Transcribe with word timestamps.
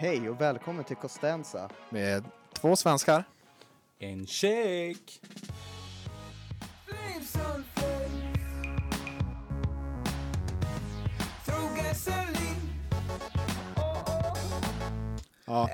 Hej 0.00 0.30
och 0.30 0.40
välkommen 0.40 0.84
till 0.84 0.96
Costanza. 0.96 1.70
Med 1.90 2.24
två 2.52 2.76
svenskar. 2.76 3.24
En 3.98 4.26
shake! 4.26 5.20
Flames 6.86 7.36
on 7.36 7.64
flame. 7.74 8.34
Throw 11.44 11.76
gasoline. 11.76 12.70
Ja. 15.46 15.70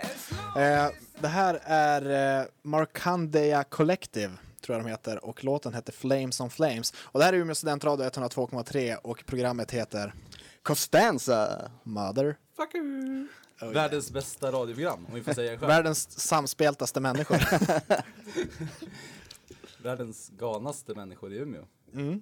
Eh, 0.56 0.90
det 1.18 1.29
här 1.29 1.61
är 1.64 2.40
eh, 2.40 2.46
Markandeya 2.62 3.64
Collective, 3.64 4.32
tror 4.60 4.77
jag 4.77 4.87
de 4.87 4.90
heter, 4.90 5.24
och 5.24 5.45
låten 5.45 5.74
heter 5.74 5.93
Flames 5.93 6.40
on 6.40 6.51
Flames. 6.51 6.95
Och 6.96 7.18
det 7.18 7.24
här 7.24 7.32
är 7.32 7.37
Umeå 7.37 7.54
studentradio 7.54 8.06
102,3 8.06 8.96
och 8.96 9.24
programmet 9.27 9.70
heter 9.70 10.15
Costanza! 10.62 11.70
Mother. 11.82 12.37
Fucker! 12.56 13.45
Världens 13.60 14.10
bästa 14.12 14.52
radioprogram, 14.52 15.06
om 15.09 15.15
vi 15.15 15.23
får 15.23 15.33
säga 15.33 15.51
det 15.52 15.59
själv. 15.59 15.69
Världens 15.69 16.20
samspeltaste 16.20 17.01
människor. 17.01 17.38
Världens 19.82 20.30
galnaste 20.38 20.95
människor 20.95 21.32
i 21.32 21.37
Umeå. 21.37 21.62
Mm. 21.95 22.20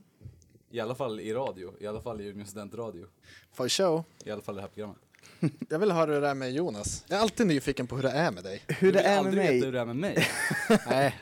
I 0.70 0.80
alla 0.80 0.95
fall 0.95 1.20
i 1.20 1.33
radio, 1.34 1.74
i 1.80 1.87
alla 1.87 2.01
fall 2.01 2.20
i 2.20 2.24
Umeå 2.27 2.47
studentradio. 2.47 3.07
For 3.52 3.69
show. 3.69 4.05
I 4.24 4.30
alla 4.30 4.43
fall 4.43 4.55
i 4.55 4.57
det 4.57 4.62
här 4.62 4.69
programmet. 4.69 4.98
Jag 5.69 5.79
vill 5.79 5.91
höra 5.93 6.15
det 6.15 6.20
där 6.20 6.34
med 6.34 6.52
Jonas. 6.52 7.05
Jag 7.09 7.19
är 7.19 7.23
alltid 7.23 7.46
nyfiken 7.46 7.87
på 7.87 7.96
hur 7.96 8.02
det 8.02 8.10
är 8.10 8.30
med 8.30 8.45
dig. 8.45 8.62
Hur 8.69 8.93
Du 8.93 8.98
det 8.98 9.05
är 9.05 9.23
med 9.23 9.35
veta 9.35 9.52
hur 9.52 9.60
mig? 9.60 9.71
det 9.73 9.80
är 9.80 9.85
med 9.85 9.96
mig. 9.96 10.29
Nej. 10.87 11.21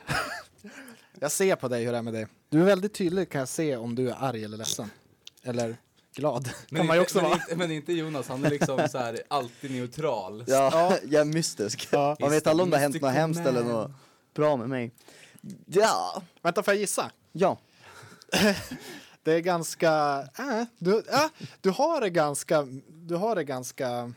Jag 1.21 1.33
ser 1.33 1.57
på 1.57 1.69
dig 1.69 1.85
hur 1.85 1.93
det 1.93 1.99
är 1.99 2.02
med 2.02 2.15
dig. 2.15 2.27
Du 2.49 2.60
är 2.60 2.65
väldigt 2.65 2.95
tydlig 2.95 3.30
kan 3.30 3.38
jag 3.38 3.49
se 3.49 3.77
om 3.77 3.95
du 3.95 4.10
är 4.10 4.15
arg 4.18 4.45
eller 4.45 4.57
ledsen. 4.57 4.90
Eller 5.43 5.77
glad. 6.15 6.51
kan 6.68 6.87
man 6.87 6.96
ju 6.96 7.02
också 7.02 7.18
men, 7.18 7.30
vara. 7.30 7.35
inte, 7.35 7.57
men 7.57 7.71
inte 7.71 7.93
Jonas, 7.93 8.29
han 8.29 8.45
är 8.45 8.51
liksom 8.51 8.88
så 8.91 8.99
här 8.99 9.23
alltid 9.29 9.71
neutral. 9.71 10.45
Ja, 10.46 10.99
jag 11.10 11.21
är 11.21 11.24
mystisk. 11.24 11.88
Ja. 11.91 12.16
Man 12.21 12.30
vet 12.30 12.46
aldrig 12.46 12.65
om 12.65 12.71
det 12.71 12.77
har 12.77 12.82
hänt 12.82 13.01
något 13.01 13.13
hemskt 13.13 13.41
eller 13.41 13.63
något 13.65 13.91
bra 14.35 14.57
med 14.57 14.68
mig. 14.68 14.93
Ja, 15.66 16.23
Vänta, 16.43 16.63
får 16.63 16.74
jag 16.74 16.80
gissa? 16.80 17.10
ja. 17.33 17.59
Det 19.24 19.33
är 19.33 19.40
ganska, 19.40 20.21
äh, 20.38 20.63
du, 20.79 20.99
äh, 20.99 21.27
du 21.60 21.71
har 21.71 22.01
det 22.01 22.10
ganska, 22.10 22.66
du 22.88 23.15
har 23.15 23.37
det 23.37 23.45
ganska 23.45 24.13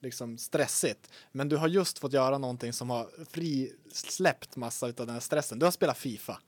liksom 0.00 0.38
stressigt. 0.38 1.10
Men 1.32 1.48
du 1.48 1.56
har 1.56 1.68
just 1.68 1.98
fått 1.98 2.12
göra 2.12 2.38
någonting 2.38 2.72
som 2.72 2.90
har 2.90 3.08
frisläppt 3.30 4.56
massa 4.56 4.86
av 4.86 4.92
den 4.94 5.10
här 5.10 5.20
stressen. 5.20 5.58
Du 5.58 5.66
har 5.66 5.70
spelat 5.70 5.98
Fifa, 5.98 6.40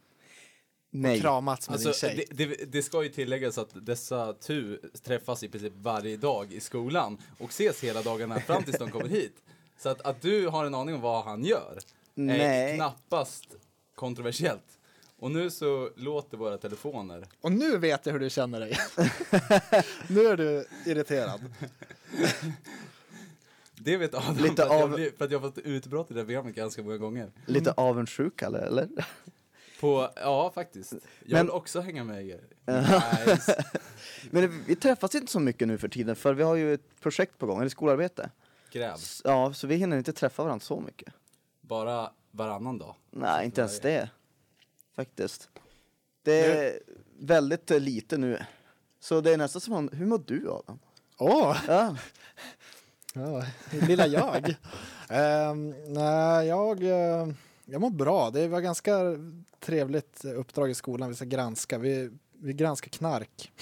Nej. 0.91 1.21
kramats 1.21 1.69
med 1.69 1.75
Alltså, 1.75 1.89
din 2.09 2.17
tjej. 2.17 2.27
det, 2.31 2.45
det, 2.47 2.73
det 2.73 2.83
ska 2.83 3.03
ju 3.03 3.09
tilläggas 3.09 3.59
att 3.59 3.71
dessa 3.87 4.33
tu 4.33 4.81
träffas 5.03 5.43
i 5.43 5.49
princip 5.49 5.73
varje 5.77 6.17
dag 6.17 6.53
i 6.53 6.61
skolan 6.61 7.19
och 7.39 7.49
ses 7.51 7.85
hela 7.85 8.03
dagarna 8.03 8.41
fram 8.41 8.63
tills 8.65 8.79
de 8.79 8.91
kommer 8.91 9.09
hit. 9.21 9.37
Så 9.79 9.89
att, 9.89 10.01
att 10.01 10.23
du 10.23 10.49
har 10.49 10.65
en 10.65 10.75
aning 10.75 10.95
om 10.95 11.01
vad 11.01 11.25
han 11.25 11.45
gör 11.45 11.73
är 11.79 11.83
Nej. 12.15 12.77
knappast 12.77 13.45
kontroversiellt. 13.95 14.65
Och 15.19 15.31
nu 15.31 15.51
så 15.51 15.91
låter 15.97 16.37
våra 16.37 16.59
telefoner. 16.59 17.27
Och 17.41 17.53
nu 17.53 17.79
vet 17.79 18.07
jag 18.07 18.13
hur 18.13 18.21
du 18.21 18.31
känner 18.31 18.61
dig. 18.61 18.71
nu 20.09 20.27
är 20.27 20.37
du 20.37 20.65
irriterad. 20.87 21.41
Det 23.83 23.97
vet 23.97 24.15
Adam 24.15 24.37
Lite 24.37 24.55
för, 24.57 24.63
att 24.63 24.71
jag 24.81 24.83
av- 24.93 25.11
för 25.19 25.25
att 25.25 25.31
jag 25.31 25.39
har 25.41 25.49
fått 25.51 25.59
utbrott 25.59 26.11
i 26.11 26.15
det 26.15 26.21
här 26.21 26.25
programmet 26.27 26.55
ganska 26.55 26.83
många 26.83 26.97
gånger. 26.97 27.31
Lite 27.47 27.73
avundsjuk 27.73 28.43
eller? 28.43 28.89
På, 29.81 30.11
ja 30.17 30.51
faktiskt. 30.55 30.93
Jag 30.93 31.01
Men- 31.33 31.47
vill 31.47 31.51
också 31.51 31.81
hänga 31.81 32.05
med 32.05 32.27
er. 32.27 32.41
Nice. 33.27 33.65
Men 34.31 34.65
vi 34.67 34.77
träffas 34.77 35.15
inte 35.15 35.33
så 35.33 35.41
mycket 35.41 35.69
nu 35.69 35.79
för 35.79 35.89
tiden 35.89 36.17
för 36.17 36.35
vi 36.35 36.43
har 36.43 36.55
ju 36.55 36.75
ett 36.75 37.01
projekt 37.01 37.39
på 37.39 37.47
gång, 37.47 37.59
eller 37.61 37.69
skolarbete. 37.71 38.31
Gräv. 38.73 38.95
S- 38.95 39.23
Ja, 39.25 39.53
så 39.53 39.67
vi 39.67 39.75
hinner 39.77 39.99
inte 39.99 40.13
träffa 40.13 40.43
varandra 40.45 40.65
så 40.65 40.81
mycket. 40.81 41.15
Bara 41.61 42.11
varannan 42.31 42.79
dag. 42.79 42.95
Nej, 43.11 43.45
inte 43.45 43.61
ens 43.61 43.81
det. 43.81 44.11
Faktiskt. 44.97 45.49
Det 46.23 46.41
är 46.67 46.79
väldigt 47.19 47.71
eh, 47.71 47.81
lite 47.81 48.19
nu. 48.19 48.39
Så 49.01 49.21
det 49.21 49.33
är 49.33 49.37
nästan 49.37 49.61
som, 49.61 49.89
hur 49.93 50.07
mår 50.07 50.23
du 50.27 50.51
Adam? 50.51 50.79
Åh, 51.19 51.57
Ja, 51.69 51.97
ja, 53.15 53.45
lilla 53.71 54.07
jag. 54.07 54.55
Ehm, 55.09 55.75
nej, 55.87 56.47
jag, 56.47 56.83
eh, 56.83 57.29
jag 57.65 57.81
mår 57.81 57.91
bra. 57.91 58.31
Det 58.31 58.49
var 58.49 58.61
ganska 58.61 58.93
trevligt 59.61 60.25
uppdrag 60.25 60.71
i 60.71 60.75
skolan. 60.75 61.09
Vi 61.09 61.15
ska 61.15 61.25
granska, 61.25 61.79
vi, 61.79 62.11
vi 62.33 62.53
granskar 62.53 62.91
knark. 62.91 63.53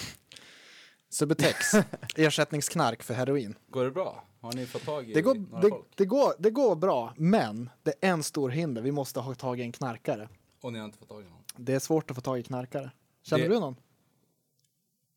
Subutex, 1.08 1.56
ersättningsknark 2.16 3.02
för 3.02 3.14
heroin. 3.14 3.54
Går 3.70 3.84
det 3.84 3.90
bra? 3.90 4.24
Har 4.40 4.52
ni 4.52 4.66
fått 4.66 4.84
tag 4.84 5.10
i 5.10 5.14
Det 5.14 5.22
går, 5.22 5.34
några 5.34 5.60
det, 5.60 5.68
folk? 5.68 5.86
det, 5.96 6.04
går, 6.06 6.32
det 6.38 6.50
går 6.50 6.76
bra, 6.76 7.14
men 7.16 7.70
det 7.82 7.94
är 8.00 8.08
en 8.10 8.22
stor 8.22 8.50
hinder. 8.50 8.82
Vi 8.82 8.92
måste 8.92 9.20
ha 9.20 9.34
tag 9.34 9.60
i 9.60 9.62
en 9.62 9.72
knarkare. 9.72 10.28
Och 10.60 10.72
ni 10.72 10.78
har 10.78 10.86
inte 10.86 10.98
fått 10.98 11.08
tag 11.08 11.22
i 11.22 11.24
någon? 11.24 11.42
Det 11.56 11.74
är 11.74 11.78
svårt 11.78 12.10
att 12.10 12.14
få 12.14 12.20
tag 12.20 12.38
i 12.38 12.42
knarkare. 12.42 12.90
Känner 13.22 13.42
Det- 13.48 13.54
du 13.54 13.60
någon? 13.60 13.76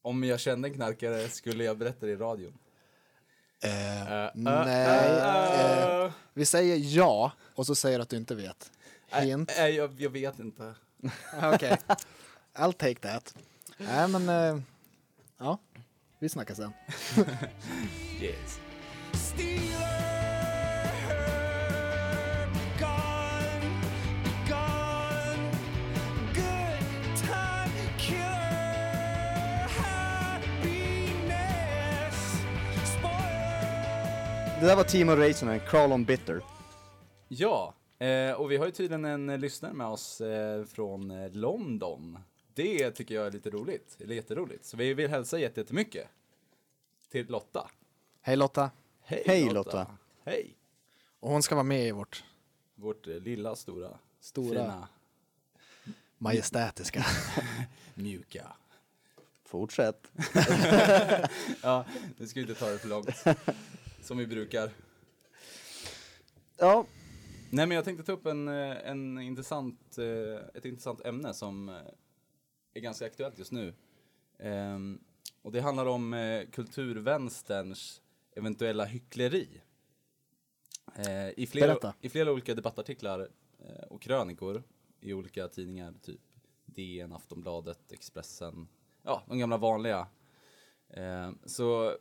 Om 0.02 0.24
jag 0.24 0.40
kände 0.40 0.68
en 0.68 0.74
knarkare 0.74 1.30
skulle 1.30 1.64
jag 1.64 1.78
berätta 1.78 2.06
det 2.06 2.12
i 2.12 2.16
radion. 2.16 2.53
Eh, 3.64 4.24
Uh, 4.24 4.30
nej. 4.34 6.06
eh, 6.06 6.12
vi 6.34 6.46
säger 6.46 6.97
ja, 6.97 7.31
och 7.56 7.66
så 7.66 7.75
säger 7.75 7.97
du 7.97 8.02
att 8.03 8.09
du 8.09 8.18
inte 8.18 8.36
vet. 8.36 8.72
Hint. 9.12 9.54
Nej, 9.58 9.76
jag, 9.76 10.02
jag 10.02 10.10
vet 10.10 10.40
inte. 10.40 10.76
Okej. 11.54 11.78
I'll 12.56 12.74
take 12.74 12.96
that. 13.00 13.36
Nej, 13.78 14.08
men... 14.08 14.30
eh, 14.30 14.62
ja, 15.38 15.60
vi 16.20 16.30
snackar 16.30 16.56
sen. 16.56 16.74
Yes. 18.22 18.60
stealer. 19.14 20.12
Gone, 22.80 23.72
gone. 24.50 25.52
Good 26.34 27.18
time 27.18 27.98
killer. 27.98 29.68
Happiness. 31.12 32.18
Spoiler. 32.86 34.60
det 34.62 34.66
där 34.68 34.76
var 34.76 34.84
Timo 34.84 35.12
Räisänen, 35.16 35.60
Crawl 35.60 35.92
on 35.92 36.06
Bitter. 36.06 36.42
Ja, 37.28 37.74
eh, 38.08 38.34
och 38.34 38.52
vi 38.52 38.58
har 38.58 38.66
ju 38.66 38.72
tydligen 38.72 39.06
en 39.06 39.42
lyssnare 39.42 39.74
med 39.74 39.88
oss 39.88 40.22
eh, 40.22 40.66
från 40.66 41.12
eh, 41.12 41.32
London. 41.32 42.20
Det 42.54 42.92
tycker 42.92 43.16
jag 43.16 43.28
är 43.28 43.32
lite 43.32 43.50
roligt, 43.50 43.98
eller 44.00 44.16
jätteroligt. 44.16 44.66
Så 44.66 44.78
vi 44.78 44.94
vill 44.94 45.10
hälsa 45.10 45.40
jätte- 45.40 45.60
jättemycket 45.62 46.08
till 47.12 47.28
Lotta. 47.30 47.70
Hej 48.22 48.36
Lotta. 48.36 48.72
Hej, 49.04 49.24
Hej, 49.26 49.50
Lotta. 49.50 49.88
Hej! 50.24 50.58
Och 51.20 51.30
hon 51.32 51.44
ska 51.44 51.56
vara 51.56 51.64
med 51.64 51.88
i 51.88 51.92
vårt 51.92 52.24
Vårt 52.76 53.08
eh, 53.08 53.16
lilla, 53.16 53.56
stora, 53.56 53.98
Stora. 54.20 54.48
fina, 54.50 54.88
majestätiska. 56.18 57.06
mjuka. 57.96 58.48
Fortsätt. 59.46 60.12
Ja, 61.64 61.86
nu 62.18 62.28
ska 62.28 62.40
vi 62.40 62.42
inte 62.50 62.60
ta 62.60 62.70
det 62.70 62.78
för 62.80 62.88
långt. 62.88 63.24
Som 64.02 64.18
vi 64.18 64.28
brukar. 64.28 64.72
Ja, 66.58 66.86
Nej 67.54 67.68
men 67.68 67.76
jag 67.76 67.86
tänkte 67.86 68.04
ta 68.04 68.12
upp 68.12 68.26
en, 68.26 68.48
eh, 68.48 68.90
en 68.90 69.20
intressant, 69.20 69.98
eh, 69.98 70.46
ett 70.54 70.66
intressant 70.66 71.06
ämne 71.06 71.34
som 71.34 71.70
eh, 71.70 71.76
är 72.74 72.80
ganska 72.82 73.06
aktuellt 73.06 73.38
just 73.38 73.52
nu. 73.52 73.74
Ehm, 74.40 75.00
och 75.42 75.52
det 75.52 75.62
handlar 75.62 75.86
om 75.86 76.16
kulturvänsterns 76.52 78.02
eventuella 78.36 78.86
hyckleri. 78.86 79.62
I, 81.36 81.48
flera, 81.48 81.68
Berätta. 81.68 81.94
I 82.02 82.10
flera 82.10 82.32
olika 82.32 82.56
debattartiklar 82.56 83.30
och 83.90 84.02
krönikor 84.02 84.64
i 85.00 85.14
olika 85.14 85.47
tidningar, 85.47 85.94
typ 86.02 86.22
DN, 86.66 87.14
Aftonbladet, 87.14 87.92
Expressen, 87.92 88.68
ja, 89.04 89.24
de 89.28 89.38
gamla 89.40 89.58
vanliga. 89.58 90.08
Eh, 90.90 91.32
så 91.46 91.97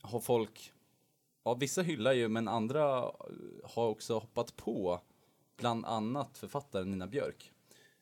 har 0.00 0.20
folk 0.20 0.72
Ja, 1.44 1.54
vissa 1.54 1.82
hyllar 1.82 2.12
ju, 2.12 2.28
men 2.28 2.48
andra 2.48 2.98
eh, 2.98 3.10
har 3.64 3.88
också 3.88 4.14
hoppat 4.18 4.56
på 4.56 5.00
bland 5.56 5.84
annat 5.86 6.38
författaren 6.38 6.90
Nina 6.90 7.06
Björk. 7.06 7.52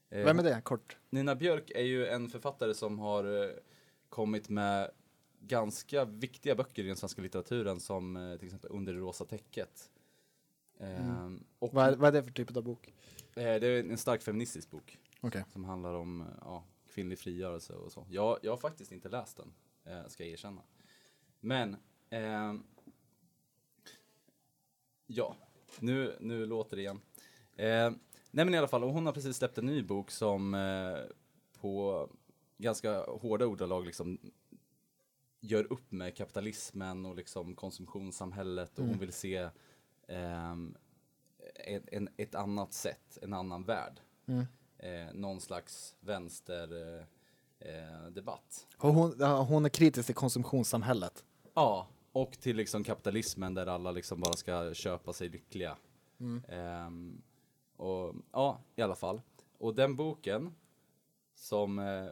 Eh, 0.08 0.24
Vem 0.24 0.38
är 0.38 0.42
det? 0.42 0.60
Kort. 0.64 0.98
Nina 1.10 1.34
Björk 1.34 1.70
är 1.70 1.82
ju 1.84 2.06
en 2.06 2.28
författare 2.28 2.74
som 2.74 2.98
har 2.98 3.44
eh, 3.44 3.50
kommit 4.08 4.48
med 4.48 4.90
ganska 5.40 6.04
viktiga 6.04 6.54
böcker 6.54 6.84
i 6.84 6.86
den 6.86 6.96
svenska 6.96 7.22
litteraturen 7.22 7.80
som 7.80 8.16
eh, 8.16 8.36
till 8.36 8.46
exempel 8.46 8.70
Under 8.70 8.92
det 8.92 8.98
rosa 8.98 9.24
täcket. 9.24 9.90
Eh, 10.80 11.28
och 11.58 11.74
Vad 11.74 11.86
är, 11.88 11.96
vad 11.96 12.08
är 12.08 12.12
det 12.12 12.22
för 12.26 12.32
typ 12.32 12.56
av 12.56 12.62
bok? 12.62 12.94
eh, 13.34 13.42
det 13.42 13.66
är 13.66 13.80
en 13.90 13.98
stark 13.98 14.22
feministisk 14.22 14.70
bok 14.70 14.98
Okej. 15.20 15.44
som 15.52 15.64
handlar 15.64 15.94
om 15.94 16.20
eh, 16.20 16.26
ja, 16.40 16.64
kvinnlig 16.94 17.18
frigörelse 17.18 17.72
och 17.72 17.92
så. 17.92 18.06
Jag, 18.10 18.38
jag 18.42 18.52
har 18.52 18.56
faktiskt 18.58 18.92
inte 18.92 19.08
läst 19.08 19.36
den, 19.36 19.52
eh, 19.84 20.08
ska 20.08 20.22
jag 20.24 20.32
erkänna. 20.32 20.62
Men, 21.40 21.76
ehm, 22.10 22.62
ja, 25.10 25.36
nu, 25.78 26.16
nu 26.20 26.46
låter 26.46 26.76
det 26.76 26.82
igen. 26.82 27.00
Eh, 27.56 27.90
nej 28.30 28.44
men 28.44 28.54
i 28.54 28.58
alla 28.58 28.68
fall, 28.68 28.84
och 28.84 28.92
hon 28.92 29.06
har 29.06 29.12
precis 29.12 29.36
släppt 29.36 29.58
en 29.58 29.66
ny 29.66 29.82
bok 29.82 30.10
som 30.10 30.54
eh, 30.54 30.98
på 31.60 32.08
ganska 32.58 33.02
hårda 33.02 33.46
ordalag 33.46 33.86
liksom 33.86 34.18
gör 35.40 35.72
upp 35.72 35.92
med 35.92 36.16
kapitalismen 36.16 37.06
och 37.06 37.16
liksom 37.16 37.54
konsumtionssamhället 37.54 38.78
och 38.78 38.84
hon 38.84 38.98
vill 38.98 39.12
se 39.12 39.48
ehm, 40.08 40.76
en, 41.54 41.82
en, 41.86 42.08
ett 42.16 42.34
annat 42.34 42.72
sätt, 42.72 43.18
en 43.22 43.32
annan 43.32 43.64
värld. 43.64 44.00
Eh, 44.78 45.14
någon 45.14 45.40
slags 45.40 45.96
vänster 46.00 46.96
eh, 46.98 47.04
eh, 47.68 48.10
hon, 48.92 49.20
hon 49.22 49.64
är 49.64 49.68
kritisk 49.68 50.06
till 50.06 50.14
konsumtionssamhället. 50.14 51.24
Ja, 51.54 51.88
och 52.12 52.32
till 52.32 52.56
liksom 52.56 52.84
kapitalismen 52.84 53.54
där 53.54 53.66
alla 53.66 53.90
liksom 53.92 54.20
bara 54.20 54.32
ska 54.32 54.74
köpa 54.74 55.12
sig 55.12 55.28
lyckliga. 55.28 55.76
Ehm, 56.48 57.22
och 57.76 58.14
ja, 58.32 58.60
i 58.76 58.82
alla 58.82 58.94
fall. 58.94 59.20
Och 59.58 59.74
den 59.74 59.96
boken 59.96 60.54
som 61.34 61.78
eh, 61.78 62.06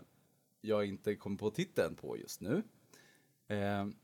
jag 0.61 0.87
inte 0.87 1.15
kommer 1.15 1.37
på 1.37 1.51
titeln 1.51 1.95
på 1.95 2.17
just 2.19 2.41
nu. 2.41 2.63
ehm, 3.49 3.95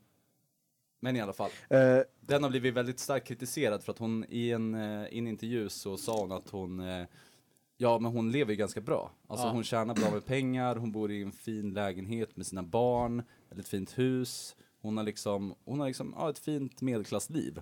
men 0.99 1.15
i 1.15 1.21
alla 1.21 1.33
fall, 1.33 1.51
Eh, 1.69 1.99
den 2.19 2.43
har 2.43 2.49
blivit 2.49 2.73
väldigt 2.73 2.99
starkt 2.99 3.27
kritiserad 3.27 3.83
för 3.83 3.91
att 3.91 3.99
hon 3.99 4.25
i 4.29 4.51
en, 4.51 4.75
eh, 4.75 5.07
i 5.07 5.17
en 5.17 5.27
intervju 5.27 5.69
så 5.69 5.97
sa 5.97 6.19
hon 6.19 6.31
att 6.31 6.49
hon 6.49 6.79
eh, 6.79 7.05
Ja 7.77 7.99
men 7.99 8.11
hon 8.11 8.31
lever 8.31 8.51
ju 8.51 8.57
ganska 8.57 8.81
bra. 8.81 9.11
Alltså 9.27 9.45
Ja. 9.47 9.51
hon 9.51 9.63
tjänar 9.63 9.95
bra 9.95 10.11
med 10.11 10.25
pengar, 10.25 10.75
hon 10.75 10.91
bor 10.91 11.11
i 11.11 11.21
en 11.21 11.31
fin 11.31 11.73
lägenhet 11.73 12.35
med 12.37 12.45
sina 12.45 12.63
barn, 12.63 13.23
ett 13.59 13.67
fint 13.67 13.97
hus. 13.97 14.55
Hon 14.85 14.97
har 14.97 15.03
liksom, 15.03 15.55
hon 15.63 15.79
har 15.79 15.87
liksom, 15.87 16.13
ja 16.17 16.29
ett 16.29 16.39
fint 16.39 16.81
medelklassliv. 16.81 17.61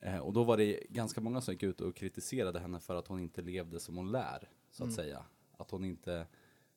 Eh, 0.00 0.18
och 0.18 0.32
då 0.32 0.44
var 0.44 0.56
det 0.56 0.80
ganska 0.90 1.20
många 1.20 1.40
som 1.40 1.54
gick 1.54 1.62
ut 1.62 1.80
och 1.80 1.96
kritiserade 1.96 2.60
henne 2.60 2.80
för 2.80 2.96
att 2.96 3.08
hon 3.08 3.20
inte 3.20 3.42
levde 3.42 3.80
som 3.80 3.96
hon 3.96 4.12
lär, 4.12 4.50
så 4.70 4.84
att 4.84 4.92
säga. 4.92 5.24
Att 5.56 5.70
hon 5.70 5.84
inte 5.84 6.26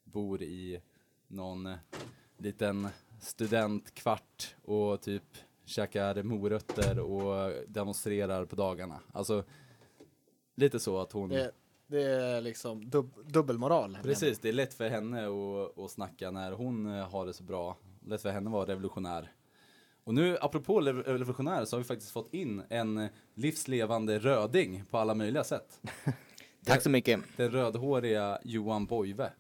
bor 0.04 0.42
i 0.42 0.82
någon 1.28 1.70
liten 2.38 2.88
studentkvart 3.20 4.56
och 4.64 5.02
typ 5.02 5.24
käkar 5.66 6.24
morötter 6.24 7.00
och 7.00 7.54
demonstrerar 7.68 8.46
på 8.46 8.56
dagarna. 8.56 9.00
Alltså, 9.12 9.44
lite 10.56 10.80
så 10.80 11.00
att 11.00 11.12
hon... 11.12 11.30
Det, 11.30 11.52
det 11.88 12.04
är 12.04 12.42
liksom 12.42 12.90
dub, 12.90 13.12
dubbelmoral. 13.26 13.98
Precis, 14.04 14.40
det 14.40 14.50
är 14.50 14.54
lätt 14.54 14.74
för 14.74 14.90
henne 14.90 15.28
att, 15.28 15.80
att 15.80 15.92
snacka 15.92 16.32
när 16.32 16.52
hon 16.52 16.86
har 16.86 17.26
det 17.26 17.34
så 17.34 17.44
bra. 17.44 17.78
Lätt 18.06 18.22
för 18.22 18.30
henne 18.30 18.50
att 18.50 18.54
vara 18.54 18.68
revolutionär. 18.68 19.32
Och 20.04 20.14
nu, 20.14 20.38
apropå 20.42 20.82
revolutionär, 20.82 21.66
så 21.66 21.76
har 21.76 21.82
vi 21.82 21.88
faktiskt 21.88 22.12
fått 22.12 22.34
in 22.34 22.64
en 22.70 23.08
livslevande 23.34 24.20
röding 24.20 24.84
på 24.92 24.98
alla 24.98 25.14
möjliga 25.16 25.44
sätt. 25.44 25.80
Tack 26.66 26.82
så 26.82 26.90
mycket. 26.90 27.20
Den 27.38 27.52
rödhåriga 27.52 28.40
Johan 28.44 28.86
Boive. 28.86 29.32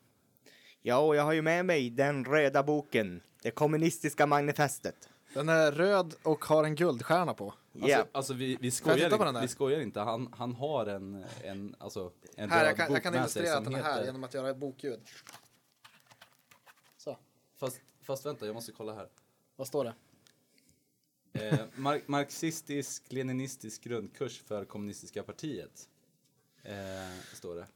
Ja, 0.81 0.98
och 0.98 1.16
jag 1.16 1.24
har 1.24 1.34
ju 1.34 1.42
med 1.42 1.66
mig 1.66 1.90
den 1.90 2.25
röda 2.25 2.63
boken, 2.63 3.22
det 3.44 3.52
kommunistiska 3.52 4.25
manifestet. 4.28 5.10
Den 5.34 5.50
är 5.50 5.72
röd 5.72 6.16
och 6.24 6.46
har 6.46 6.63
en 6.63 6.75
guldstjärna 6.75 7.34
på. 7.34 7.54
Alltså, 7.74 7.90
Ja. 7.90 8.06
alltså 8.12 8.34
vi, 8.34 8.58
vi, 8.62 8.72
skojar 8.72 9.13
inte, 9.30 9.42
vi 9.42 9.48
skojar 9.48 9.80
inte, 9.81 10.00
han, 10.00 10.34
han 10.38 10.56
har 10.56 10.86
en, 10.86 11.25
en, 11.44 11.75
alltså, 11.80 12.12
en 12.38 12.50
Här, 12.52 12.60
röd 12.60 12.69
jag 12.69 12.78
kan, 12.78 12.88
bok 12.88 12.96
jag 12.96 13.04
kan 13.04 13.13
med 13.13 13.30
sig 13.30 13.42
illustrera 13.42 13.58
att 13.58 13.63
den 13.63 13.75
är 13.75 13.84
här 13.84 13.92
heter- 13.94 14.06
genom 14.06 14.24
att 14.24 14.34
göra 14.34 14.54
bokljud. 14.54 15.00
Så, 16.98 17.18
Fast, 17.60 17.81
fast 18.02 18.25
vänta, 18.25 18.46
jag 18.46 18.56
måste 18.56 18.72
kolla 18.72 18.94
här. 18.96 19.08
vad 19.56 19.68
står 19.68 19.84
det? 19.86 19.94
Eh, 21.33 21.60
mar- 21.75 22.01
marxistisk 22.06 23.12
leninistisk 23.13 23.83
grundkurs 23.83 24.42
för 24.42 24.66
kommunistiska 24.66 25.24
partiet. 25.24 25.89
Eh, 26.63 26.74
står 27.33 27.56
det. 27.56 27.68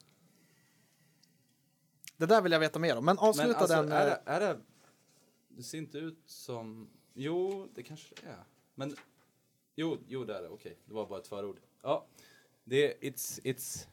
Det 2.18 2.26
där 2.26 2.42
vill 2.42 2.52
jag 2.52 2.60
veta 2.60 2.80
mer 2.80 2.98
om. 2.98 3.06
Men 3.06 3.18
avsluta 3.18 3.48
Men 3.48 3.58
alltså, 3.58 3.76
den. 3.76 3.92
är, 3.92 4.08
eh, 4.08 4.14
det, 4.26 4.32
är 4.32 4.40
det... 4.40 4.60
Det 5.48 5.64
ser 5.64 5.78
inte 5.78 5.98
ut 5.98 6.20
som... 6.26 6.90
Jo, 7.14 7.70
det 7.76 7.84
kanske 7.84 8.16
det 8.22 8.28
är. 8.28 8.44
Men... 8.76 8.96
Jo, 9.76 9.98
jo 10.08 10.24
det 10.26 10.38
är 10.38 10.42
det. 10.42 10.50
Okej, 10.50 10.78
det 10.86 10.94
var 10.94 11.06
bara 11.08 11.20
ett 11.20 11.28
förord. 11.28 11.60
Ja, 11.82 12.06
det 12.64 13.06
är... 13.06 13.10
It's... 13.12 13.42
It's... 13.44 13.88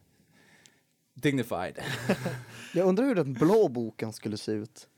Dignified. 1.15 1.79
jag 2.75 2.89
undrar 2.89 3.05
hur 3.05 3.15
den 3.15 3.33
blå 3.33 3.69
boken 3.69 4.13
skulle 4.13 4.37
se 4.37 4.53
ut. 4.53 4.89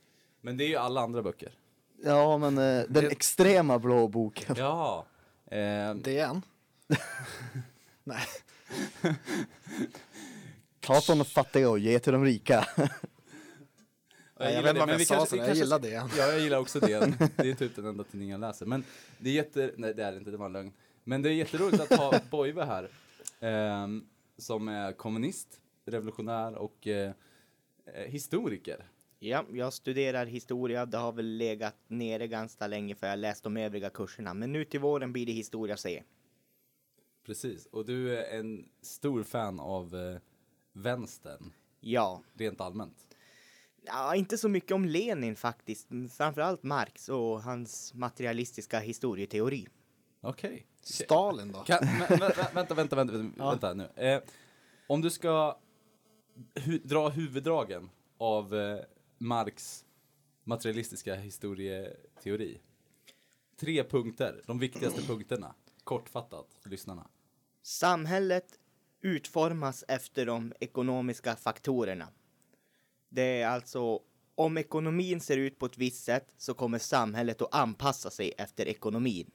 Men 0.40 0.56
det 0.56 0.64
är 0.64 0.68
ju 0.68 0.76
alla 0.76 1.00
andra 1.00 1.22
böcker. 1.22 1.58
Ja, 2.04 2.38
men 2.38 2.58
eh, 2.58 2.84
den 2.88 3.10
extrema 3.10 3.78
blå 3.78 4.08
boken. 4.08 4.54
Ja. 4.58 5.06
Eh, 5.50 5.94
DN. 5.94 6.42
Nej, 8.04 8.26
Ta 10.80 11.00
från 11.00 11.18
de 11.18 11.24
fattiga 11.24 11.70
och 11.70 11.78
ge 11.78 11.98
till 11.98 12.12
de 12.12 12.24
rika. 12.24 12.66
jag, 14.38 14.52
gillar 14.52 14.74
det, 14.74 14.80
men 14.80 14.88
jag 14.88 14.98
vi 14.98 15.04
sa 15.04 15.14
kanske- 15.14 15.34
vi 15.36 15.38
Jag 15.38 15.46
kanske- 15.46 15.64
gillar 15.64 15.78
DN. 15.78 16.08
Ja, 16.18 16.26
jag 16.26 16.40
gillar 16.40 16.58
också 16.58 16.80
det. 16.80 17.12
Det 17.36 17.50
är 17.50 17.54
typ 17.54 17.76
den 17.76 17.86
enda 17.86 18.04
tidningen 18.04 18.40
jag 18.40 18.48
läser. 18.48 18.66
Men 18.66 18.84
det 19.18 19.30
är 19.30 19.34
jätte... 19.34 19.70
Nej, 19.76 19.94
det 19.94 20.04
är 20.04 20.12
det 20.12 20.18
inte. 20.18 20.30
Det 20.30 20.36
var 20.36 20.46
en 20.46 20.52
lögn. 20.52 20.72
Men 21.04 21.22
det 21.22 21.28
är 21.28 21.32
jätteroligt 21.32 21.82
att 21.92 21.98
ha 21.98 22.14
Boive 22.30 22.64
här. 22.64 22.88
ehm, 23.40 24.04
som 24.38 24.68
är 24.68 24.92
kommunist, 24.92 25.48
revolutionär 25.86 26.54
och 26.54 26.86
eh, 26.86 27.12
eh, 27.94 28.02
historiker. 28.10 28.84
Ja, 29.24 29.44
jag 29.52 29.72
studerar 29.72 30.26
historia, 30.26 30.86
det 30.86 30.98
har 30.98 31.12
väl 31.12 31.26
legat 31.36 31.76
nere 31.88 32.26
ganska 32.28 32.66
länge 32.66 32.94
för 32.94 33.06
jag 33.06 33.18
läst 33.18 33.44
de 33.44 33.56
övriga 33.56 33.90
kurserna. 33.90 34.34
Men 34.34 34.52
nu 34.52 34.64
till 34.64 34.80
våren 34.80 35.12
blir 35.12 35.26
det 35.26 35.32
historia 35.32 35.76
C. 35.76 36.02
Precis. 37.26 37.66
Och 37.66 37.84
du 37.84 38.18
är 38.18 38.38
en 38.38 38.68
stor 38.82 39.22
fan 39.22 39.60
av 39.60 39.94
eh, 39.96 40.18
vänstern, 40.72 41.52
Ja, 41.80 42.22
rent 42.34 42.60
allmänt. 42.60 43.06
ja, 43.86 44.14
inte 44.14 44.38
så 44.38 44.48
mycket 44.48 44.72
om 44.72 44.84
Lenin 44.84 45.36
faktiskt. 45.36 45.88
Framförallt 46.16 46.62
Marx 46.62 47.08
och 47.08 47.42
hans 47.42 47.94
materialistiska 47.94 48.78
historieteori. 48.78 49.66
Okej. 50.20 50.66
Stalin 50.82 51.52
då? 51.52 51.58
Kan, 51.58 51.78
vä- 51.78 52.06
vä- 52.06 52.54
vänta, 52.54 52.74
vänta, 52.74 52.74
vänta, 52.74 52.96
vänta, 53.16 53.30
Ja. 53.38 53.50
vänta 53.50 53.74
nu. 53.74 53.88
Eh, 53.96 54.22
om 54.86 55.00
du 55.00 55.10
ska 55.10 55.58
hu 56.54 56.78
dra 56.78 57.08
huvuddragen 57.08 57.90
av 58.18 58.54
eh, 58.54 58.78
Marx 59.18 59.84
materialistiska 60.44 61.14
historieteori. 61.14 62.60
Tre 63.56 63.84
punkter, 63.84 64.42
de 64.46 64.58
viktigaste 64.58 65.02
punkterna. 65.06 65.54
Kortfattat 65.84 66.46
för 66.60 66.70
lyssnarna. 66.70 67.08
Samhället 67.62 68.58
utformas 69.00 69.84
efter 69.88 70.26
de 70.26 70.52
ekonomiska 70.60 71.36
faktorerna. 71.36 72.08
Det 73.08 73.42
är 73.42 73.48
alltså 73.48 74.00
om 74.34 74.58
ekonomin 74.58 75.20
ser 75.20 75.36
ut 75.36 75.58
på 75.58 75.66
ett 75.66 75.78
visst 75.78 76.04
sätt 76.04 76.34
så 76.38 76.54
kommer 76.54 76.78
samhället 76.78 77.42
att 77.42 77.54
anpassa 77.54 78.10
sig 78.10 78.32
efter 78.38 78.68
ekonomin. 78.68 79.30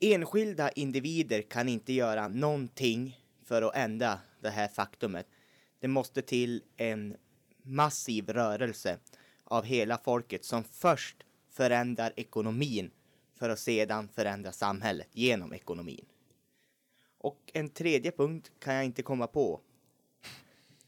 Enskilda 0.00 0.70
individer 0.70 1.42
kan 1.42 1.68
inte 1.68 1.92
göra 1.92 2.28
någonting 2.28 3.20
för 3.44 3.62
att 3.62 3.76
ändra 3.76 4.18
det 4.40 4.50
här 4.50 4.68
faktumet. 4.68 5.26
Det 5.80 5.88
måste 5.88 6.22
till 6.22 6.62
en 6.76 7.16
massiv 7.66 8.28
rörelse 8.28 8.98
av 9.44 9.64
hela 9.64 9.98
folket 9.98 10.44
som 10.44 10.64
först 10.64 11.16
förändrar 11.50 12.12
ekonomin 12.16 12.90
för 13.34 13.48
att 13.50 13.58
sedan 13.58 14.08
förändra 14.08 14.52
samhället 14.52 15.08
genom 15.12 15.52
ekonomin. 15.52 16.04
Och 17.18 17.50
en 17.54 17.68
tredje 17.68 18.10
punkt 18.12 18.50
kan 18.58 18.74
jag 18.74 18.84
inte 18.84 19.02
komma 19.02 19.26
på. 19.26 19.60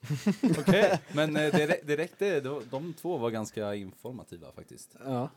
Okej. 0.59 1.01
Men 1.13 1.37
eh, 1.37 1.53
det, 1.53 1.67
rä- 1.67 1.81
det 1.87 1.97
räckte, 1.97 2.41
de, 2.41 2.63
de 2.71 2.95
två 2.95 3.19
var 3.19 3.31
ganska 3.31 3.75
informativa 3.75 4.53
faktiskt. 4.53 4.97
Ja. 5.05 5.31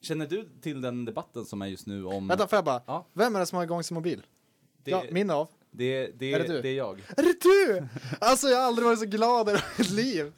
Känner 0.00 0.26
du 0.26 0.48
till 0.60 0.80
den 0.80 1.04
debatten 1.04 1.44
som 1.44 1.62
är 1.62 1.66
just 1.66 1.86
nu 1.86 2.04
om... 2.04 2.28
Vänta, 2.28 2.48
får 2.48 2.56
jag 2.56 2.64
bara? 2.64 2.82
Ja. 2.86 3.06
Vem 3.12 3.36
är 3.36 3.40
det 3.40 3.46
som 3.46 3.56
har 3.56 3.64
igång 3.64 3.82
sin 3.84 3.94
mobil? 3.94 4.26
det, 4.82 4.90
Ja, 4.90 5.04
min 5.10 5.30
av. 5.30 5.48
det, 5.76 6.06
det, 6.18 6.32
Är 6.32 6.38
det 6.38 6.46
du? 6.48 6.62
det 6.62 6.68
är 6.68 6.74
jag. 6.76 6.98
Är 7.16 7.22
det 7.22 7.40
du? 7.42 7.86
Alltså 8.20 8.48
jag 8.48 8.56
har 8.58 8.64
aldrig 8.64 8.86
varit 8.86 8.98
så 8.98 9.04
glad 9.06 9.48
i 9.48 9.52
mitt 9.78 9.90
liv. 9.90 10.32